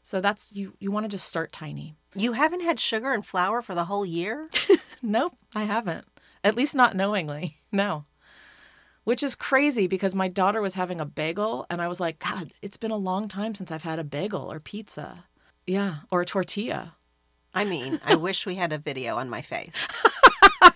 [0.01, 1.95] So that's you you want to just start tiny.
[2.15, 4.49] You haven't had sugar and flour for the whole year?
[5.03, 6.07] nope, I haven't.
[6.43, 7.59] At least not knowingly.
[7.71, 8.05] No
[9.05, 12.53] which is crazy because my daughter was having a bagel and I was like, God,
[12.63, 15.25] it's been a long time since I've had a bagel or pizza.
[15.67, 16.97] Yeah, or a tortilla.
[17.55, 19.75] I mean, I wish we had a video on my face.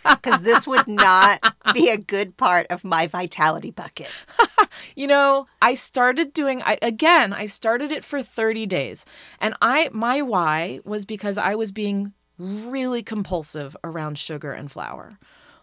[0.04, 4.10] Because this would not be a good part of my vitality bucket.
[4.94, 9.04] You know, I started doing I again, I started it for 30 days.
[9.40, 15.18] And I my why was because I was being really compulsive around sugar and flour.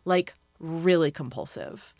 [0.05, 1.93] Like really compulsive.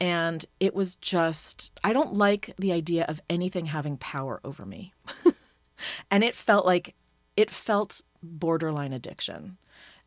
[0.00, 4.92] And it was just I don't like the idea of anything having power over me.
[6.10, 6.94] and it felt like
[7.36, 9.58] it felt borderline addiction.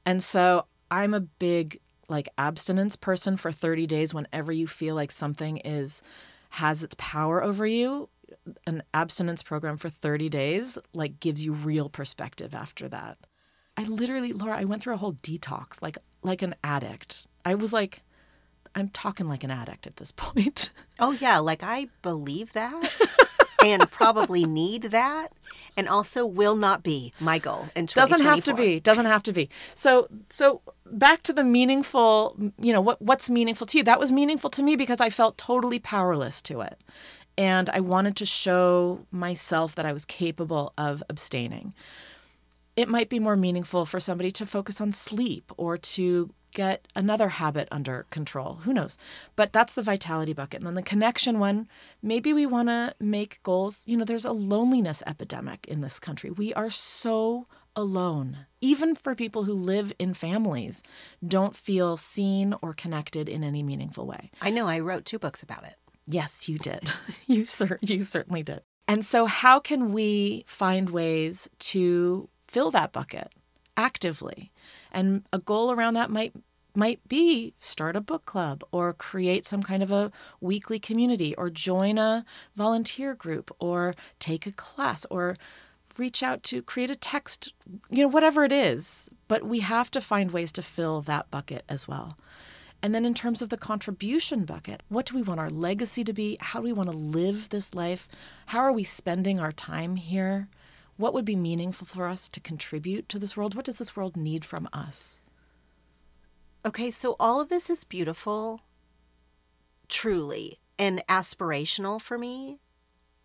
[0.05, 1.79] And so I'm a big
[2.09, 6.01] like abstinence person for 30 days whenever you feel like something is
[6.51, 8.09] has its power over you
[8.65, 13.17] an abstinence program for 30 days like gives you real perspective after that
[13.75, 17.73] i literally laura i went through a whole detox like like an addict i was
[17.73, 18.01] like
[18.77, 20.69] i'm talking like an addict at this point.
[20.99, 21.39] Oh, yeah.
[21.39, 22.95] Like, I believe that
[23.63, 25.31] and probably need that.
[25.75, 28.79] And also will not be my goal in doesn't have to be.
[28.79, 29.47] doesn't have to be.
[29.75, 33.83] So so back to the meaningful you know what what's meaningful to you?
[33.83, 36.81] That was meaningful to me because i felt totally powerless to it.
[37.37, 41.75] And i wanted to show myself that i was capable of abstaining.
[42.75, 47.29] It might be more meaningful for somebody to focus on sleep or to get another
[47.29, 48.55] habit under control.
[48.63, 48.97] Who knows?
[49.35, 50.61] But that's the vitality bucket.
[50.61, 51.67] And then the connection one,
[52.01, 53.83] maybe we want to make goals.
[53.85, 56.31] You know, there's a loneliness epidemic in this country.
[56.31, 57.45] We are so
[57.75, 58.47] alone.
[58.59, 60.81] Even for people who live in families,
[61.25, 64.31] don't feel seen or connected in any meaningful way.
[64.41, 64.67] I know.
[64.67, 65.75] I wrote two books about it.
[66.07, 66.91] Yes, you did.
[67.27, 68.61] you cer- you certainly did.
[68.87, 73.31] And so how can we find ways to fill that bucket
[73.75, 74.51] actively?
[74.91, 76.33] And a goal around that might
[76.77, 81.49] might be start a book club or create some kind of a weekly community or
[81.49, 82.23] join a
[82.55, 85.35] volunteer group or take a class or
[85.97, 87.51] reach out to create a text,
[87.89, 89.09] you know, whatever it is.
[89.27, 92.17] But we have to find ways to fill that bucket as well.
[92.83, 96.13] And then, in terms of the contribution bucket, what do we want our legacy to
[96.13, 96.37] be?
[96.39, 98.07] How do we want to live this life?
[98.47, 100.47] How are we spending our time here?
[100.95, 103.55] What would be meaningful for us to contribute to this world?
[103.55, 105.17] What does this world need from us?
[106.67, 108.59] Okay, so all of this is beautiful,
[109.87, 112.59] truly, and aspirational for me.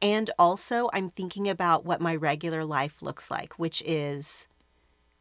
[0.00, 4.46] And also, I'm thinking about what my regular life looks like, which is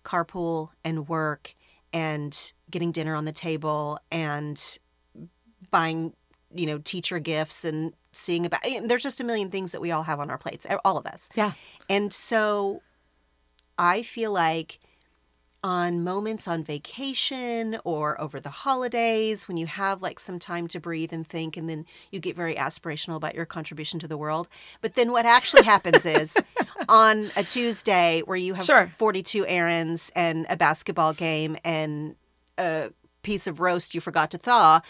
[0.06, 1.56] carpool and work
[1.92, 4.78] and getting dinner on the table and
[5.72, 6.14] buying,
[6.54, 9.90] you know, teacher gifts and seeing about eh, there's just a million things that we
[9.90, 11.28] all have on our plates, eh, all of us.
[11.34, 11.54] Yeah.
[11.90, 12.84] And so
[13.80, 14.80] I feel like
[15.64, 20.80] on moments on vacation or over the holidays when you have like some time to
[20.80, 24.48] breathe and think and then you get very aspirational about your contribution to the world
[24.82, 26.36] but then what actually happens is
[26.90, 28.92] on a tuesday where you have Sure.
[28.98, 32.16] 42 errands and a basketball game and
[32.58, 32.92] a
[33.22, 34.82] piece of roast you forgot to thaw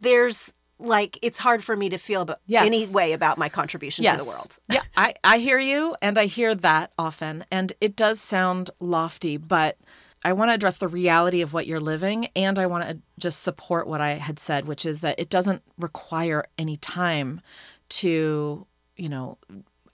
[0.00, 2.66] there's like it's hard for me to feel about Yes.
[2.66, 6.26] any way about my contribution to the world yeah, I, I hear you, and I
[6.26, 7.44] hear that often.
[7.50, 9.78] And it does sound lofty, but
[10.26, 13.44] I want to address the reality of what you're living, and I want to just
[13.44, 17.40] support what I had said, which is that it doesn't require any time
[17.90, 18.66] to,
[18.96, 19.38] you know,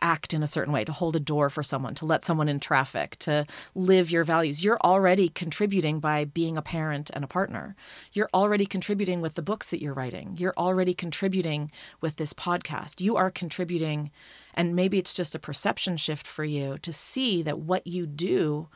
[0.00, 2.60] act in a certain way, to hold a door for someone, to let someone in
[2.60, 4.64] traffic, to live your values.
[4.64, 7.76] You're already contributing by being a parent and a partner.
[8.14, 10.36] You're already contributing with the books that you're writing.
[10.38, 11.70] You're already contributing
[12.00, 13.02] with this podcast.
[13.02, 14.10] You are contributing,
[14.54, 18.68] and maybe it's just a perception shift for you to see that what you do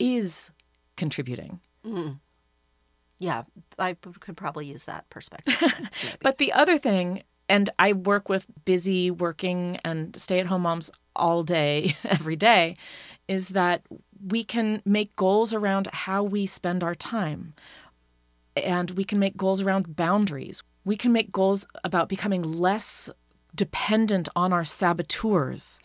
[0.00, 0.50] is
[0.96, 1.60] contributing.
[1.84, 2.14] Mm-hmm.
[3.18, 3.42] yeah
[3.78, 5.56] I could probably use that perspective.
[6.20, 10.90] But the other thing, and I work with busy working and stay at home moms
[11.14, 12.76] all day, every day,
[13.28, 13.82] is that
[14.26, 17.54] we can make goals around how we spend our time.
[18.56, 20.62] And we can make goals around boundaries.
[20.84, 23.10] We can make goals about becoming less
[23.54, 25.78] dependent on our saboteurs,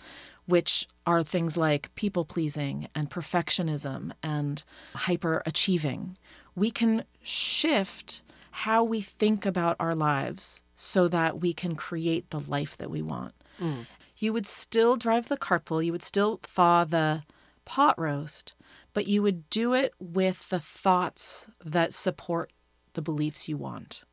[0.52, 6.18] which are things like people pleasing and perfectionism and hyper achieving.
[6.56, 8.22] We can shift
[8.52, 13.02] how we think about our lives so that we can create the life that we
[13.02, 13.34] want.
[13.62, 13.88] Mm.
[14.18, 17.24] You would still drive the carpool, you would still thaw the
[17.64, 18.54] pot roast,
[18.94, 22.52] but you would do it with the thoughts that support
[22.92, 24.04] the beliefs you want.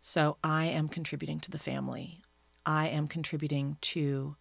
[0.00, 2.22] So I am contributing to the family.
[2.66, 4.34] I am contributing to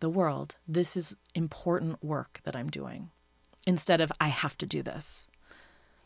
[0.00, 0.56] the world.
[0.66, 3.10] This is important work that I'm doing
[3.66, 5.28] instead of I have to do this.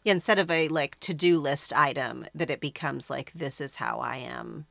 [0.04, 3.98] Yeah, instead of a like to-do list item, that it becomes like this is how
[3.98, 4.66] I am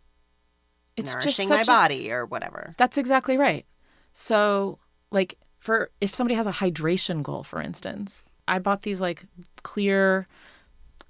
[0.96, 2.76] It's just nourishing my such a- body or whatever.
[2.78, 3.66] That's exactly right.
[4.14, 4.80] So,
[5.12, 9.26] like, for if somebody has a hydration goal, for instance, I bought these like
[9.64, 10.28] clear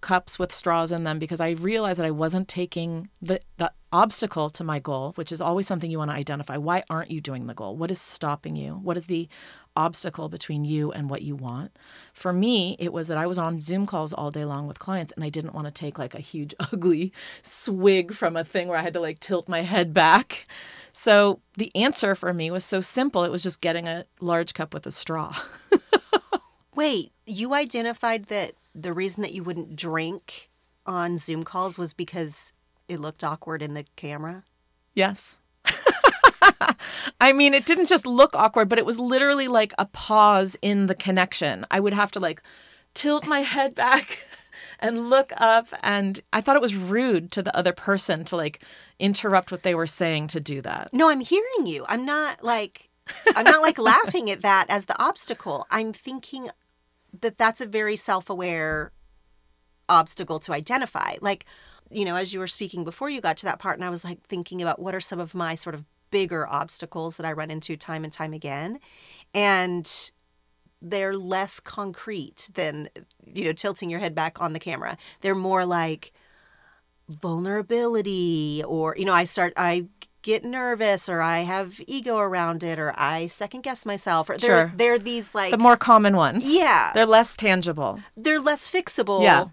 [0.02, 4.50] cups with straws in them because I realized that I wasn't taking the the obstacle
[4.50, 6.58] to my goal, which is always something you want to identify.
[6.58, 7.76] Why aren't you doing the goal?
[7.76, 8.74] What is stopping you?
[8.74, 9.30] What is the
[9.76, 11.78] obstacle between you and what you want?
[12.14, 15.14] For me, it was that I was on Zoom calls all day long with clients
[15.14, 18.78] and I didn't want to take like a huge ugly swig from a thing where
[18.78, 20.46] I had to like tilt my head back.
[20.92, 23.24] So the answer for me was so simple.
[23.24, 25.36] It was just getting a large cup with a straw.
[26.76, 30.50] Wait, you identified that the reason that you wouldn't drink
[30.86, 32.54] on Zoom calls was because
[32.88, 34.44] it looked awkward in the camera?
[34.94, 35.42] Yes.
[37.22, 40.86] I mean, it didn't just look awkward, but it was literally like a pause in
[40.86, 41.66] the connection.
[41.72, 42.42] I would have to like
[42.94, 44.26] tilt my head back
[44.80, 48.64] and look up and I thought it was rude to the other person to like
[49.00, 50.90] interrupt what they were saying to do that.
[50.94, 51.86] No, I'm hearing you.
[51.88, 52.90] I'm not like
[53.36, 55.66] I'm not like laughing at that as the obstacle.
[55.72, 56.50] I'm thinking
[57.22, 58.92] that that's a very self-aware
[59.90, 61.16] obstacle to identify.
[61.22, 61.46] Like,
[61.90, 64.04] you know, as you were speaking before you got to that part and I was
[64.04, 67.52] like thinking about what are some of my sort of bigger obstacles that I run
[67.52, 68.80] into time and time again.
[69.34, 70.12] And
[70.82, 72.90] they're less concrete than,
[73.26, 74.98] you know, tilting your head back on the camera.
[75.22, 76.14] They're more like
[77.10, 79.88] vulnerability or, you know, I start, I
[80.28, 84.50] get nervous or I have ego around it or I second guess myself or they're,
[84.68, 84.74] Sure.
[84.76, 86.44] they're these like, The more common ones.
[86.54, 86.92] Yeah.
[86.94, 88.00] They're less tangible.
[88.18, 89.46] they're less fixable Yeah.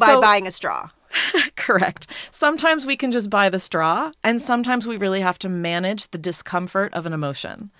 [0.00, 0.90] by So- buying a straw.
[1.56, 2.08] Correct.
[2.32, 6.18] Sometimes we can just buy the straw, and sometimes we really have to manage the
[6.18, 7.70] discomfort of an emotion.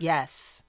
[0.00, 0.63] Yes.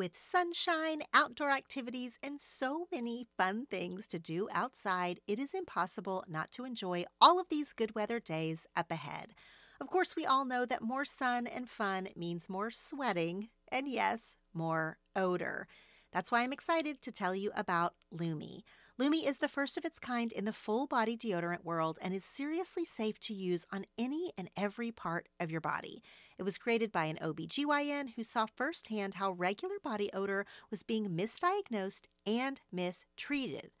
[0.00, 6.24] With sunshine, outdoor activities, and so many fun things to do outside, it is impossible
[6.26, 9.34] not to enjoy all of these good weather days up ahead.
[9.78, 14.38] Of course, we all know that more sun and fun means more sweating, and yes,
[14.54, 15.66] more odor.
[16.14, 18.62] That's why I'm excited to tell you about Lume.
[18.96, 22.24] Lume is the first of its kind in the full body deodorant world and is
[22.24, 26.02] seriously safe to use on any and every part of your body.
[26.40, 31.10] It was created by an OBGYN who saw firsthand how regular body odor was being
[31.10, 33.72] misdiagnosed and mistreated.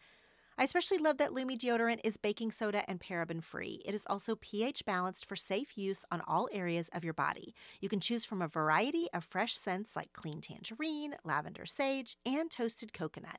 [0.58, 3.80] I especially love that Lume deodorant is baking soda and paraben free.
[3.86, 7.54] It is also pH balanced for safe use on all areas of your body.
[7.80, 12.50] You can choose from a variety of fresh scents like clean tangerine, lavender sage, and
[12.50, 13.38] toasted coconut.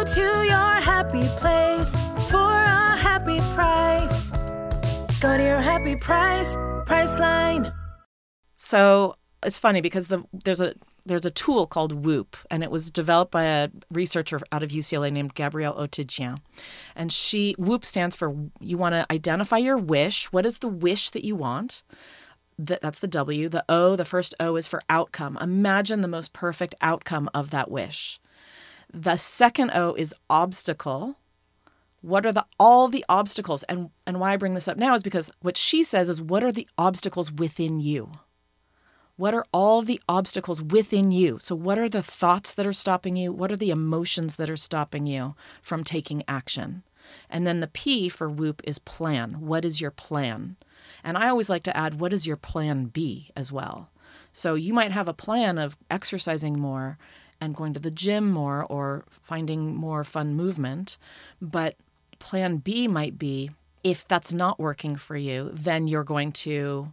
[0.00, 1.94] To your happy place
[2.30, 4.30] for a happy price.
[5.20, 7.72] Go to your happy price, Priceline.
[8.56, 10.74] So it's funny because the there's a
[11.04, 15.12] there's a tool called WOOP, and it was developed by a researcher out of UCLA
[15.12, 16.40] named Gabriele Oettingen.
[16.96, 20.32] And she WOOP stands for you want to identify your wish.
[20.32, 21.82] What is the wish that you want?
[22.58, 23.48] That, that's the W.
[23.50, 25.38] The O, the first O is for outcome.
[25.40, 28.18] Imagine the most perfect outcome of that wish.
[28.92, 31.16] The second O is obstacle.
[32.02, 33.62] What are the all the obstacles?
[33.64, 36.42] And and why I bring this up now is because what she says is what
[36.42, 38.12] are the obstacles within you?
[39.20, 41.38] What are all the obstacles within you?
[41.42, 43.32] So, what are the thoughts that are stopping you?
[43.32, 46.84] What are the emotions that are stopping you from taking action?
[47.28, 49.42] And then the P for WOOP is plan.
[49.42, 50.56] What is your plan?
[51.04, 53.90] And I always like to add, what is your plan B as well?
[54.32, 56.96] So, you might have a plan of exercising more
[57.40, 60.98] and going to the gym more or finding more fun movement,
[61.40, 61.76] but
[62.18, 63.50] plan B might be
[63.82, 66.92] if that's not working for you, then you're going to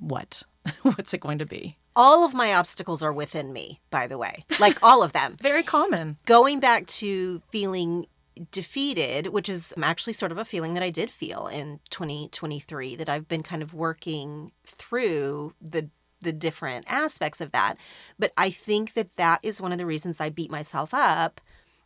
[0.00, 0.42] what?
[0.82, 1.76] What's it going to be?
[1.94, 5.36] All of my obstacles are within me, by the way, like all of them.
[5.40, 6.18] Very common.
[6.26, 8.06] Going back to feeling
[8.50, 13.08] defeated, which is actually sort of a feeling that I did feel in 2023 that
[13.08, 15.88] I've been kind of working through the
[16.26, 17.78] the different aspects of that.
[18.18, 21.40] But I think that that is one of the reasons I beat myself up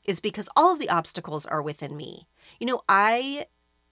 [0.04, 2.26] is because all of the obstacles are within me.
[2.58, 3.46] You know, I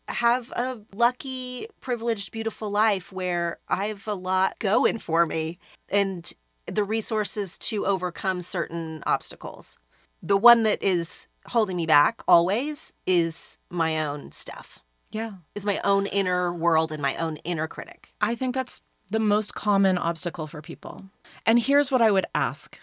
[0.09, 5.59] have a lucky, privileged, beautiful life where I have a lot going for me
[5.91, 6.33] and
[6.67, 9.79] the resources to overcome certain obstacles.
[10.23, 14.81] The one that is holding me back always is my own stuff,
[15.11, 15.33] Yeah.
[15.55, 18.15] is my own inner world and my own inner critic.
[18.21, 18.81] I think that's
[19.11, 21.05] the most common obstacle for people.
[21.47, 22.79] And here's what I would ask.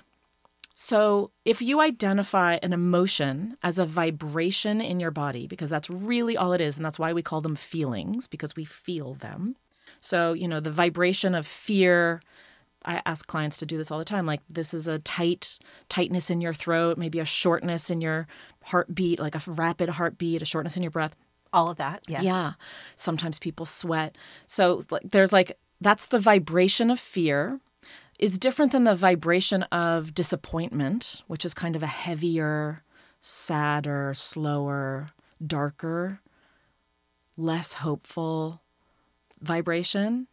[0.77, 6.35] So, if you identify an emotion as a vibration in your body, because that's really
[6.35, 9.55] all it is, and that's why we call them feelings, because we feel them.
[10.01, 12.21] So, you know, the vibration of fear,
[12.83, 14.25] I ask clients to do this all the time.
[14.25, 15.57] Like, this is a tight
[15.87, 18.27] tightness in your throat, maybe a shortness in your
[18.63, 21.15] heartbeat, like a rapid heartbeat, a shortness in your breath.
[21.53, 22.23] All of that, yes.
[22.23, 22.53] Yeah.
[22.97, 24.17] Sometimes people sweat.
[24.45, 27.59] So like, there's like, that's the vibration of fear
[28.17, 32.83] is different than the vibration of disappointment, which is kind of a heavier,
[33.19, 35.09] sadder, slower,
[35.45, 36.21] darker,
[37.37, 38.61] less hopeful
[39.41, 40.27] vibration,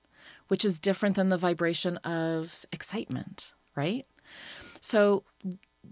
[0.48, 4.06] which is different than the vibration of excitement, right?
[4.80, 5.24] So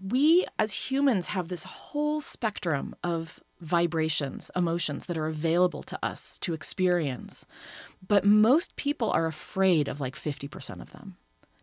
[0.09, 6.39] we as humans have this whole spectrum of vibrations, emotions that are available to us
[6.41, 7.47] to experience.
[8.07, 11.17] But most people are afraid of like 50% of them.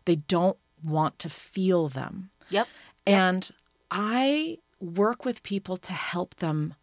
[0.04, 2.30] They don't want to feel them.
[2.50, 2.68] Yep.
[3.06, 3.50] And
[3.90, 6.74] I work with people to help them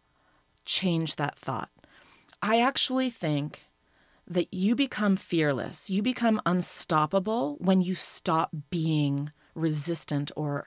[0.64, 1.70] change that thought.
[2.42, 3.64] I actually think
[4.28, 10.66] that you become fearless, you become unstoppable when you stop being resistant or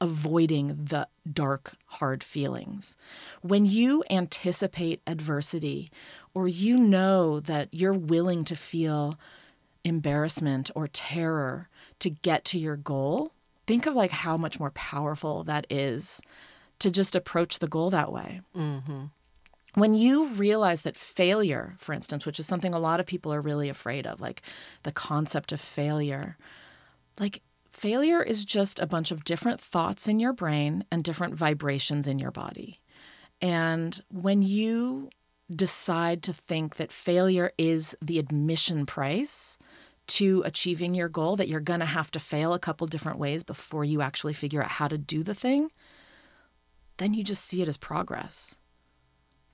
[0.00, 2.96] avoiding the dark, hard feelings.
[3.42, 5.90] When you anticipate adversity
[6.34, 9.18] or you know that you're willing to feel
[9.84, 11.68] embarrassment or terror
[12.00, 13.32] to get to your goal,
[13.66, 16.20] think of like how much more powerful that is
[16.80, 18.40] to just approach the goal that way.
[18.56, 19.04] Mm-hmm.
[19.74, 23.40] When you realize that failure, for instance, which is something a lot of people are
[23.40, 24.42] really afraid of, like
[24.84, 26.36] the concept of failure,
[27.18, 32.06] like failure is just a bunch of different thoughts in your brain and different vibrations
[32.06, 32.80] in your body.
[33.40, 35.10] And when you
[35.54, 39.58] decide to think that failure is the admission price
[40.06, 43.42] to achieving your goal, that you're going to have to fail a couple different ways
[43.42, 45.70] before you actually figure out how to do the thing,
[46.98, 48.56] then you just see it as progress.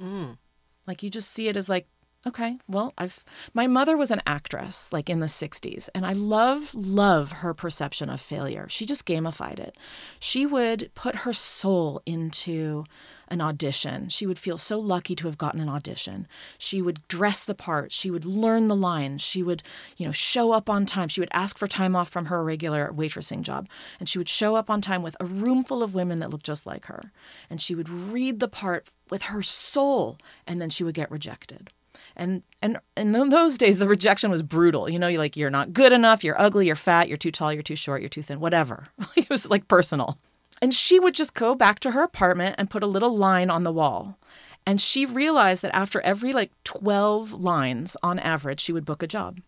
[0.01, 0.39] Mm.
[0.87, 1.87] Like you just see it as like,
[2.27, 3.25] okay, well, I've
[3.55, 8.11] my mother was an actress like in the 60s and I love love her perception
[8.11, 8.67] of failure.
[8.69, 9.77] She just gamified it.
[10.19, 12.85] She would put her soul into
[13.31, 14.09] an audition.
[14.09, 16.27] She would feel so lucky to have gotten an audition.
[16.59, 19.63] She would dress the part, she would learn the lines, she would,
[19.97, 21.09] you know, show up on time.
[21.09, 23.69] She would ask for time off from her regular waitressing job
[23.99, 26.47] and she would show up on time with a room full of women that looked
[26.47, 27.13] just like her.
[27.49, 31.71] And she would read the part with her soul and then she would get rejected.
[32.17, 34.91] And and in those days, the rejection was brutal.
[34.91, 37.53] You know, you're like you're not good enough, you're ugly, you're fat, you're too tall,
[37.53, 38.89] you're too short, you're too thin, whatever.
[39.17, 40.19] it was like personal.
[40.63, 43.63] And she would just go back to her apartment and put a little line on
[43.63, 44.19] the wall.
[44.67, 49.07] And she realized that after every like 12 lines on average, she would book a
[49.07, 49.41] job.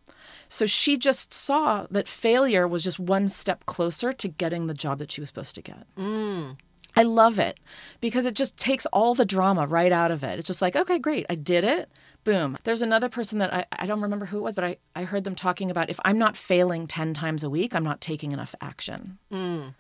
[0.49, 4.99] So she just saw that failure was just one step closer to getting the job
[4.99, 5.87] that she was supposed to get.
[5.97, 6.57] Mm.
[6.95, 7.59] I love it
[8.01, 10.39] because it just takes all the drama right out of it.
[10.39, 11.89] It's just like, okay, great, I did it.
[12.25, 12.57] Boom.
[12.65, 15.25] There's another person that I, I don't remember who it was, but I, I heard
[15.25, 18.55] them talking about if I'm not failing 10 times a week, I'm not taking enough
[18.61, 19.19] action.
[19.33, 19.75] Mm.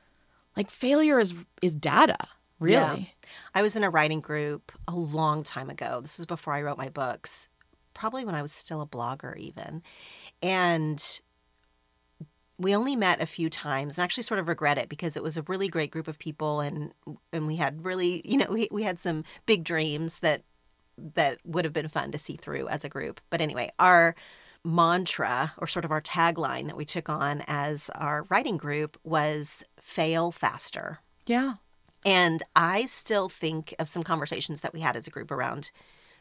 [0.56, 2.18] Like failure is is data,
[2.58, 2.74] really.
[2.74, 3.28] Yeah.
[3.54, 6.00] I was in a writing group a long time ago.
[6.00, 7.48] This was before I wrote my books,
[7.94, 9.82] probably when I was still a blogger, even.
[10.42, 11.20] And
[12.58, 15.36] we only met a few times and actually sort of regret it because it was
[15.36, 16.92] a really great group of people and
[17.32, 20.44] and we had really you know we, we had some big dreams that
[20.96, 24.14] that would have been fun to see through as a group but anyway our
[24.64, 29.64] mantra or sort of our tagline that we took on as our writing group was
[29.82, 31.54] fail faster Yeah.
[32.04, 35.70] and I still think of some conversations that we had as a group around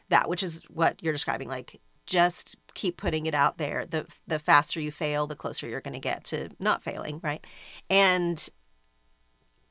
[0.08, 1.48] that, which is what you're describing.
[1.48, 3.86] Like, just keep putting it out there.
[3.86, 7.42] The the faster you fail, the closer you're going to get to not failing, right?
[7.88, 8.46] And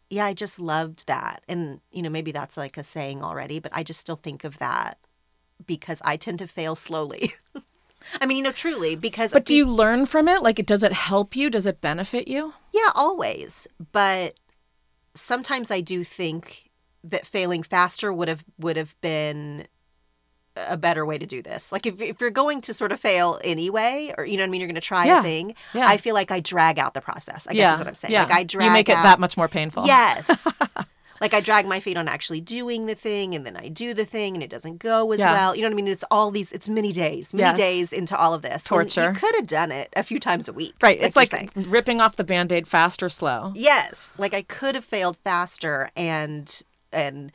[0.09, 1.43] yeah, I just loved that.
[1.47, 4.57] And you know, maybe that's like a saying already, but I just still think of
[4.59, 4.97] that
[5.65, 7.33] because I tend to fail slowly.
[8.21, 10.41] I mean, you know, truly, because But do you learn from it?
[10.41, 11.49] Like, does it help you?
[11.49, 12.53] Does it benefit you?
[12.73, 13.67] Yeah, always.
[13.91, 14.35] But
[15.13, 16.69] sometimes I do think
[17.03, 19.67] that failing faster would have would have been
[20.55, 21.71] a better way to do this.
[21.71, 24.51] Like if if you're going to sort of fail anyway, or you know what I
[24.51, 25.19] mean, you're going to try Yeah.
[25.19, 25.55] a thing.
[25.73, 25.85] Yeah.
[25.87, 27.47] I feel like I drag out the process.
[27.47, 28.13] I guess is what I'm saying.
[28.13, 29.85] Like I drag you make it out- that much more painful.
[29.85, 30.47] Yes.
[31.21, 34.05] Like I drag my feet on actually doing the thing, and then I do the
[34.05, 35.31] thing, and it doesn't go as Yeah.
[35.33, 35.55] well.
[35.55, 35.87] You know what I mean?
[35.87, 36.51] It's all these.
[36.51, 37.57] It's many days, many Yes.
[37.57, 38.63] days into all of this.
[38.63, 39.13] Torture.
[39.13, 40.73] You could have done it a few times a week.
[40.81, 40.99] Right.
[40.99, 41.51] it's like saying.
[41.55, 43.53] ripping off the band aid fast or slow.
[43.55, 46.61] Yes, like I could have failed faster and
[46.91, 47.31] and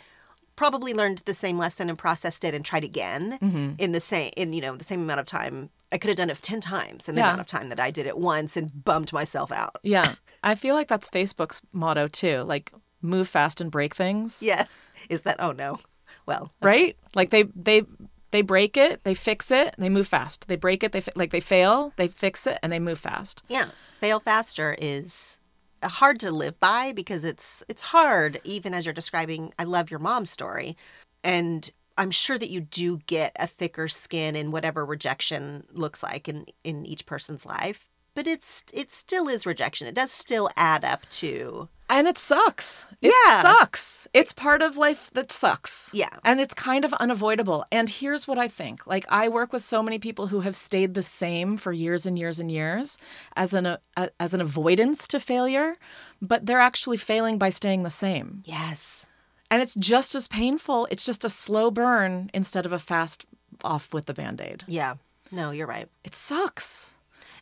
[0.56, 3.72] probably learned the same lesson and processed it and tried again Mm-hmm.
[3.78, 5.70] in the same in you know the same amount of time.
[5.92, 7.28] I could have done it ten times in the Yeah.
[7.28, 9.76] amount of time that I did it once and bummed myself out.
[9.84, 10.14] Yeah.
[10.42, 12.40] I feel like that's Facebook's motto too.
[12.40, 12.72] Like
[13.06, 14.42] move fast and break things.
[14.42, 15.36] Yes, is that?
[15.38, 15.78] Oh no.
[16.26, 16.96] Well, Right?
[17.14, 17.84] Like they they
[18.32, 20.48] they break it, they fix it, they move fast.
[20.48, 23.42] They break it, they like they fail, they fix it and they move fast.
[23.48, 23.68] yeah,
[24.00, 25.40] fail faster is
[25.82, 30.00] hard to live by because it's it's hard even as you're describing I love your
[30.00, 30.76] mom's story
[31.22, 36.28] and I'm sure that you do get a thicker skin in whatever rejection looks like
[36.28, 40.84] in in each person's life but it's it still is rejection it does still add
[40.84, 42.86] up to And it sucks.
[43.00, 43.42] It Yeah.
[43.42, 44.08] sucks.
[44.12, 45.90] It's part of life that sucks.
[45.92, 46.08] Yeah.
[46.24, 47.64] And it's kind of unavoidable.
[47.70, 48.86] And here's what I think.
[48.86, 52.18] Like I work with so many people who have stayed the same for years and
[52.18, 52.98] years and years
[53.36, 53.78] as an uh,
[54.18, 55.74] as an avoidance to failure,
[56.20, 58.42] but they're actually failing by staying the same.
[58.44, 59.06] yes
[59.50, 60.88] And it's just as painful.
[60.90, 63.26] It's just a slow burn instead of a fast
[63.62, 64.64] off with the band-aid.
[64.66, 64.94] yeah
[65.30, 66.94] no you're right It sucks.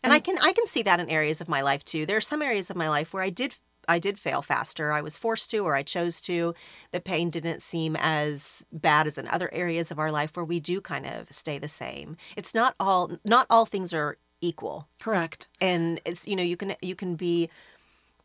[0.03, 2.05] And I can I can see that in areas of my life too.
[2.05, 3.55] There are some areas of my life where I did
[3.89, 4.93] I did fail faster.
[4.93, 6.55] I was forced to or I chose to.
[6.93, 10.61] The pain didn't seem as bad as in other areas of our life where we
[10.61, 12.16] do kind of stay the same.
[12.37, 14.89] It's not all not all things are equal.
[15.01, 15.49] Correct.
[15.61, 17.51] And it's you know you can you can be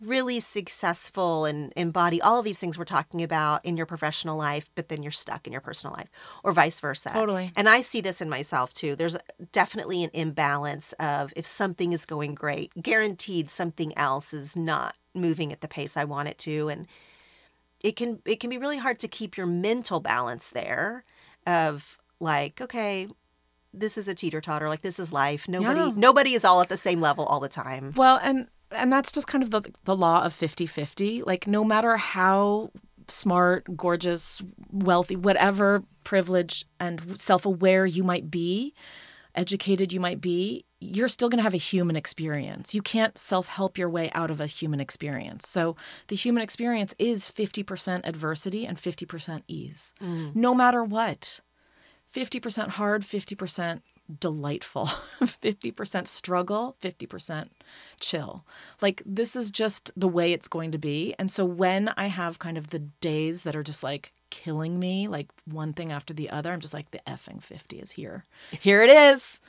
[0.02, 4.70] really successful and embody all of these things we're talking about in your professional life,
[4.76, 6.10] but then you're stuck in your personal life,
[6.44, 7.12] or vice versa.
[7.12, 7.52] Totally.
[7.56, 8.96] And I see this in myself too.
[8.96, 9.18] There's
[9.52, 15.52] definitely an imbalance of if something is going great, guaranteed something else is not moving
[15.52, 16.88] at the pace I want it to, and
[17.82, 21.04] it can it can be really hard to keep your mental balance there.
[21.48, 23.08] Of like, okay,
[23.74, 24.68] this is a teeter totter.
[24.70, 25.48] Like this is life.
[25.48, 25.92] Nobody Yeah.
[25.96, 27.94] nobody is all at the same level all the time.
[27.96, 31.26] Well, and and that's just kind of the the law of 50-50.
[31.26, 32.72] Like no matter how
[33.08, 34.42] smart, gorgeous,
[34.72, 38.74] wealthy, whatever privilege and self-aware you might be,
[39.40, 42.76] educated you might be, you're still going to have a human experience.
[42.76, 45.48] You can't self-help your way out of a human experience.
[45.48, 45.78] So
[46.08, 49.94] the human experience is 50% adversity and 50% ease.
[50.02, 50.36] Mm.
[50.36, 51.40] No matter what.
[52.14, 53.82] 50% hard, 50%
[54.20, 54.86] delightful,
[55.22, 57.50] 50% struggle, 50%
[58.00, 58.46] chill.
[58.82, 61.14] Like, this is just the way it's going to be.
[61.20, 65.08] And so, when I have kind of the days that are just like killing me,
[65.08, 68.26] like one thing after the other, I'm just like, the effing 50 is here.
[68.60, 69.42] Here it is.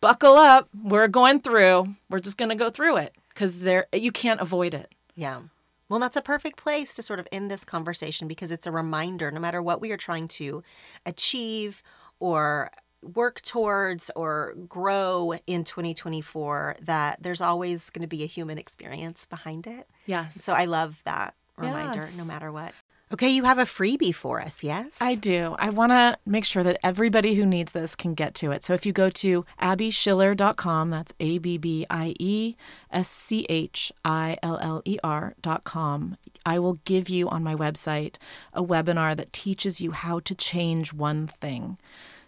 [0.00, 0.68] Buckle up.
[0.82, 1.94] We're going through.
[2.10, 4.92] We're just going to go through it because there you can't avoid it.
[5.14, 5.42] Yeah.
[5.88, 9.30] Well, that's a perfect place to sort of end this conversation because it's a reminder
[9.30, 10.62] no matter what we are trying to
[11.04, 11.82] achieve
[12.18, 12.70] or
[13.14, 19.26] work towards or grow in 2024, that there's always going to be a human experience
[19.26, 19.86] behind it.
[20.06, 20.42] Yes.
[20.42, 22.16] So I love that reminder Yes.
[22.16, 22.72] no matter what.
[23.12, 24.96] Okay, you have a freebie for us, yes?
[24.98, 25.54] I do.
[25.58, 28.64] I want to make sure that everybody who needs this can get to it.
[28.64, 32.56] So if you go to abbieschiller.com, that's A B B I E
[32.90, 38.16] S C H I L L E R.com, I will give you on my website
[38.54, 41.76] a webinar that teaches you how to change one thing.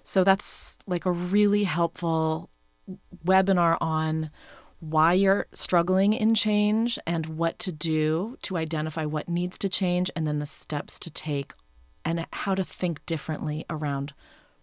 [0.03, 2.51] So that's like a really helpful
[3.25, 4.31] webinar on
[4.91, 10.11] why you're struggling in change and what to do to identify what needs to change
[10.15, 11.53] and then the steps to take
[12.05, 14.13] and how to think differently around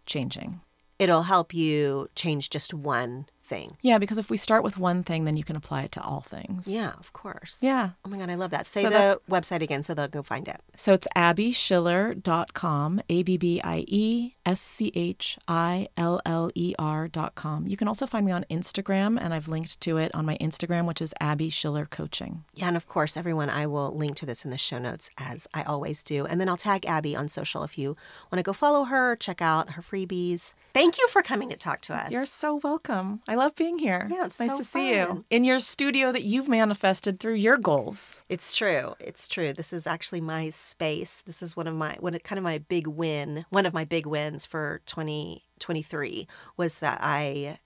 [0.05, 0.61] changing.
[0.99, 3.75] It'll help you change just one thing.
[3.81, 6.21] Yeah, because if we start with one thing, then you can apply it to all
[6.21, 6.67] things.
[6.67, 7.59] Yeah, of course.
[7.61, 7.91] Yeah.
[8.05, 8.67] Oh my God, I love that.
[8.67, 10.61] Say So the website again so they'll go find it.
[10.77, 16.73] So it's abbieschiller.com, A B B I E S C H I L L E
[16.77, 17.67] R.com.
[17.67, 20.85] You can also find me on Instagram, and I've linked to it on my Instagram,
[20.85, 22.43] which is Abbie Schiller Coaching.
[22.53, 25.47] Yeah, and of course, everyone, I will link to this in the show notes as
[25.53, 26.25] I always do.
[26.25, 27.95] And then I'll tag Abbie on social if you
[28.31, 30.53] want to go follow her, check out her freebies.
[30.73, 32.11] Thank you for coming to talk to us.
[32.11, 33.21] You're so welcome.
[33.27, 34.07] I love being here.
[34.09, 37.57] Yeah, it's nice so to see you in your studio that you've manifested through your
[37.57, 38.21] goals.
[38.29, 38.95] It's true.
[38.99, 39.53] It's true.
[39.53, 41.23] This is actually my space.
[41.25, 43.45] This is one of my one kind of my big win.
[43.49, 46.27] One of my big wins for 2023
[46.57, 47.59] was that I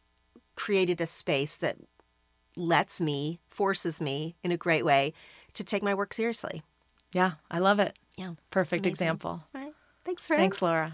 [0.56, 1.78] created a space that
[2.56, 5.14] lets me, forces me in a great way
[5.54, 6.64] to take my work seriously.
[7.12, 7.98] Yeah, I love it.
[8.18, 8.34] Yeah.
[8.50, 9.44] Perfect example.
[9.54, 9.74] All right.
[10.06, 10.40] Thanks, friend.
[10.40, 10.94] Thanks, Laura.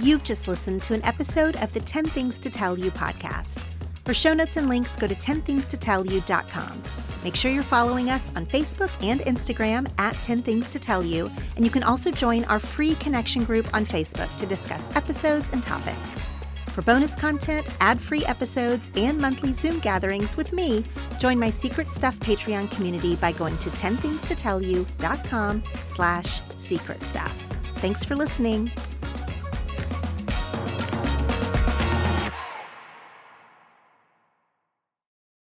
[0.00, 3.58] You've just listened to an episode of the 10 Things to Tell You podcast.
[4.04, 7.15] For show notes and links, go to 10thingstotellyou.com.
[7.26, 11.28] Make sure you're following us on Facebook and Instagram at 10 Things to Tell You,
[11.56, 15.60] and you can also join our free connection group on Facebook to discuss episodes and
[15.60, 16.20] topics.
[16.66, 20.84] For bonus content, ad-free episodes, and monthly Zoom gatherings with me,
[21.18, 27.32] join my Secret Stuff Patreon community by going to 10thingstotellyou.com slash secret stuff.
[27.80, 28.70] Thanks for listening.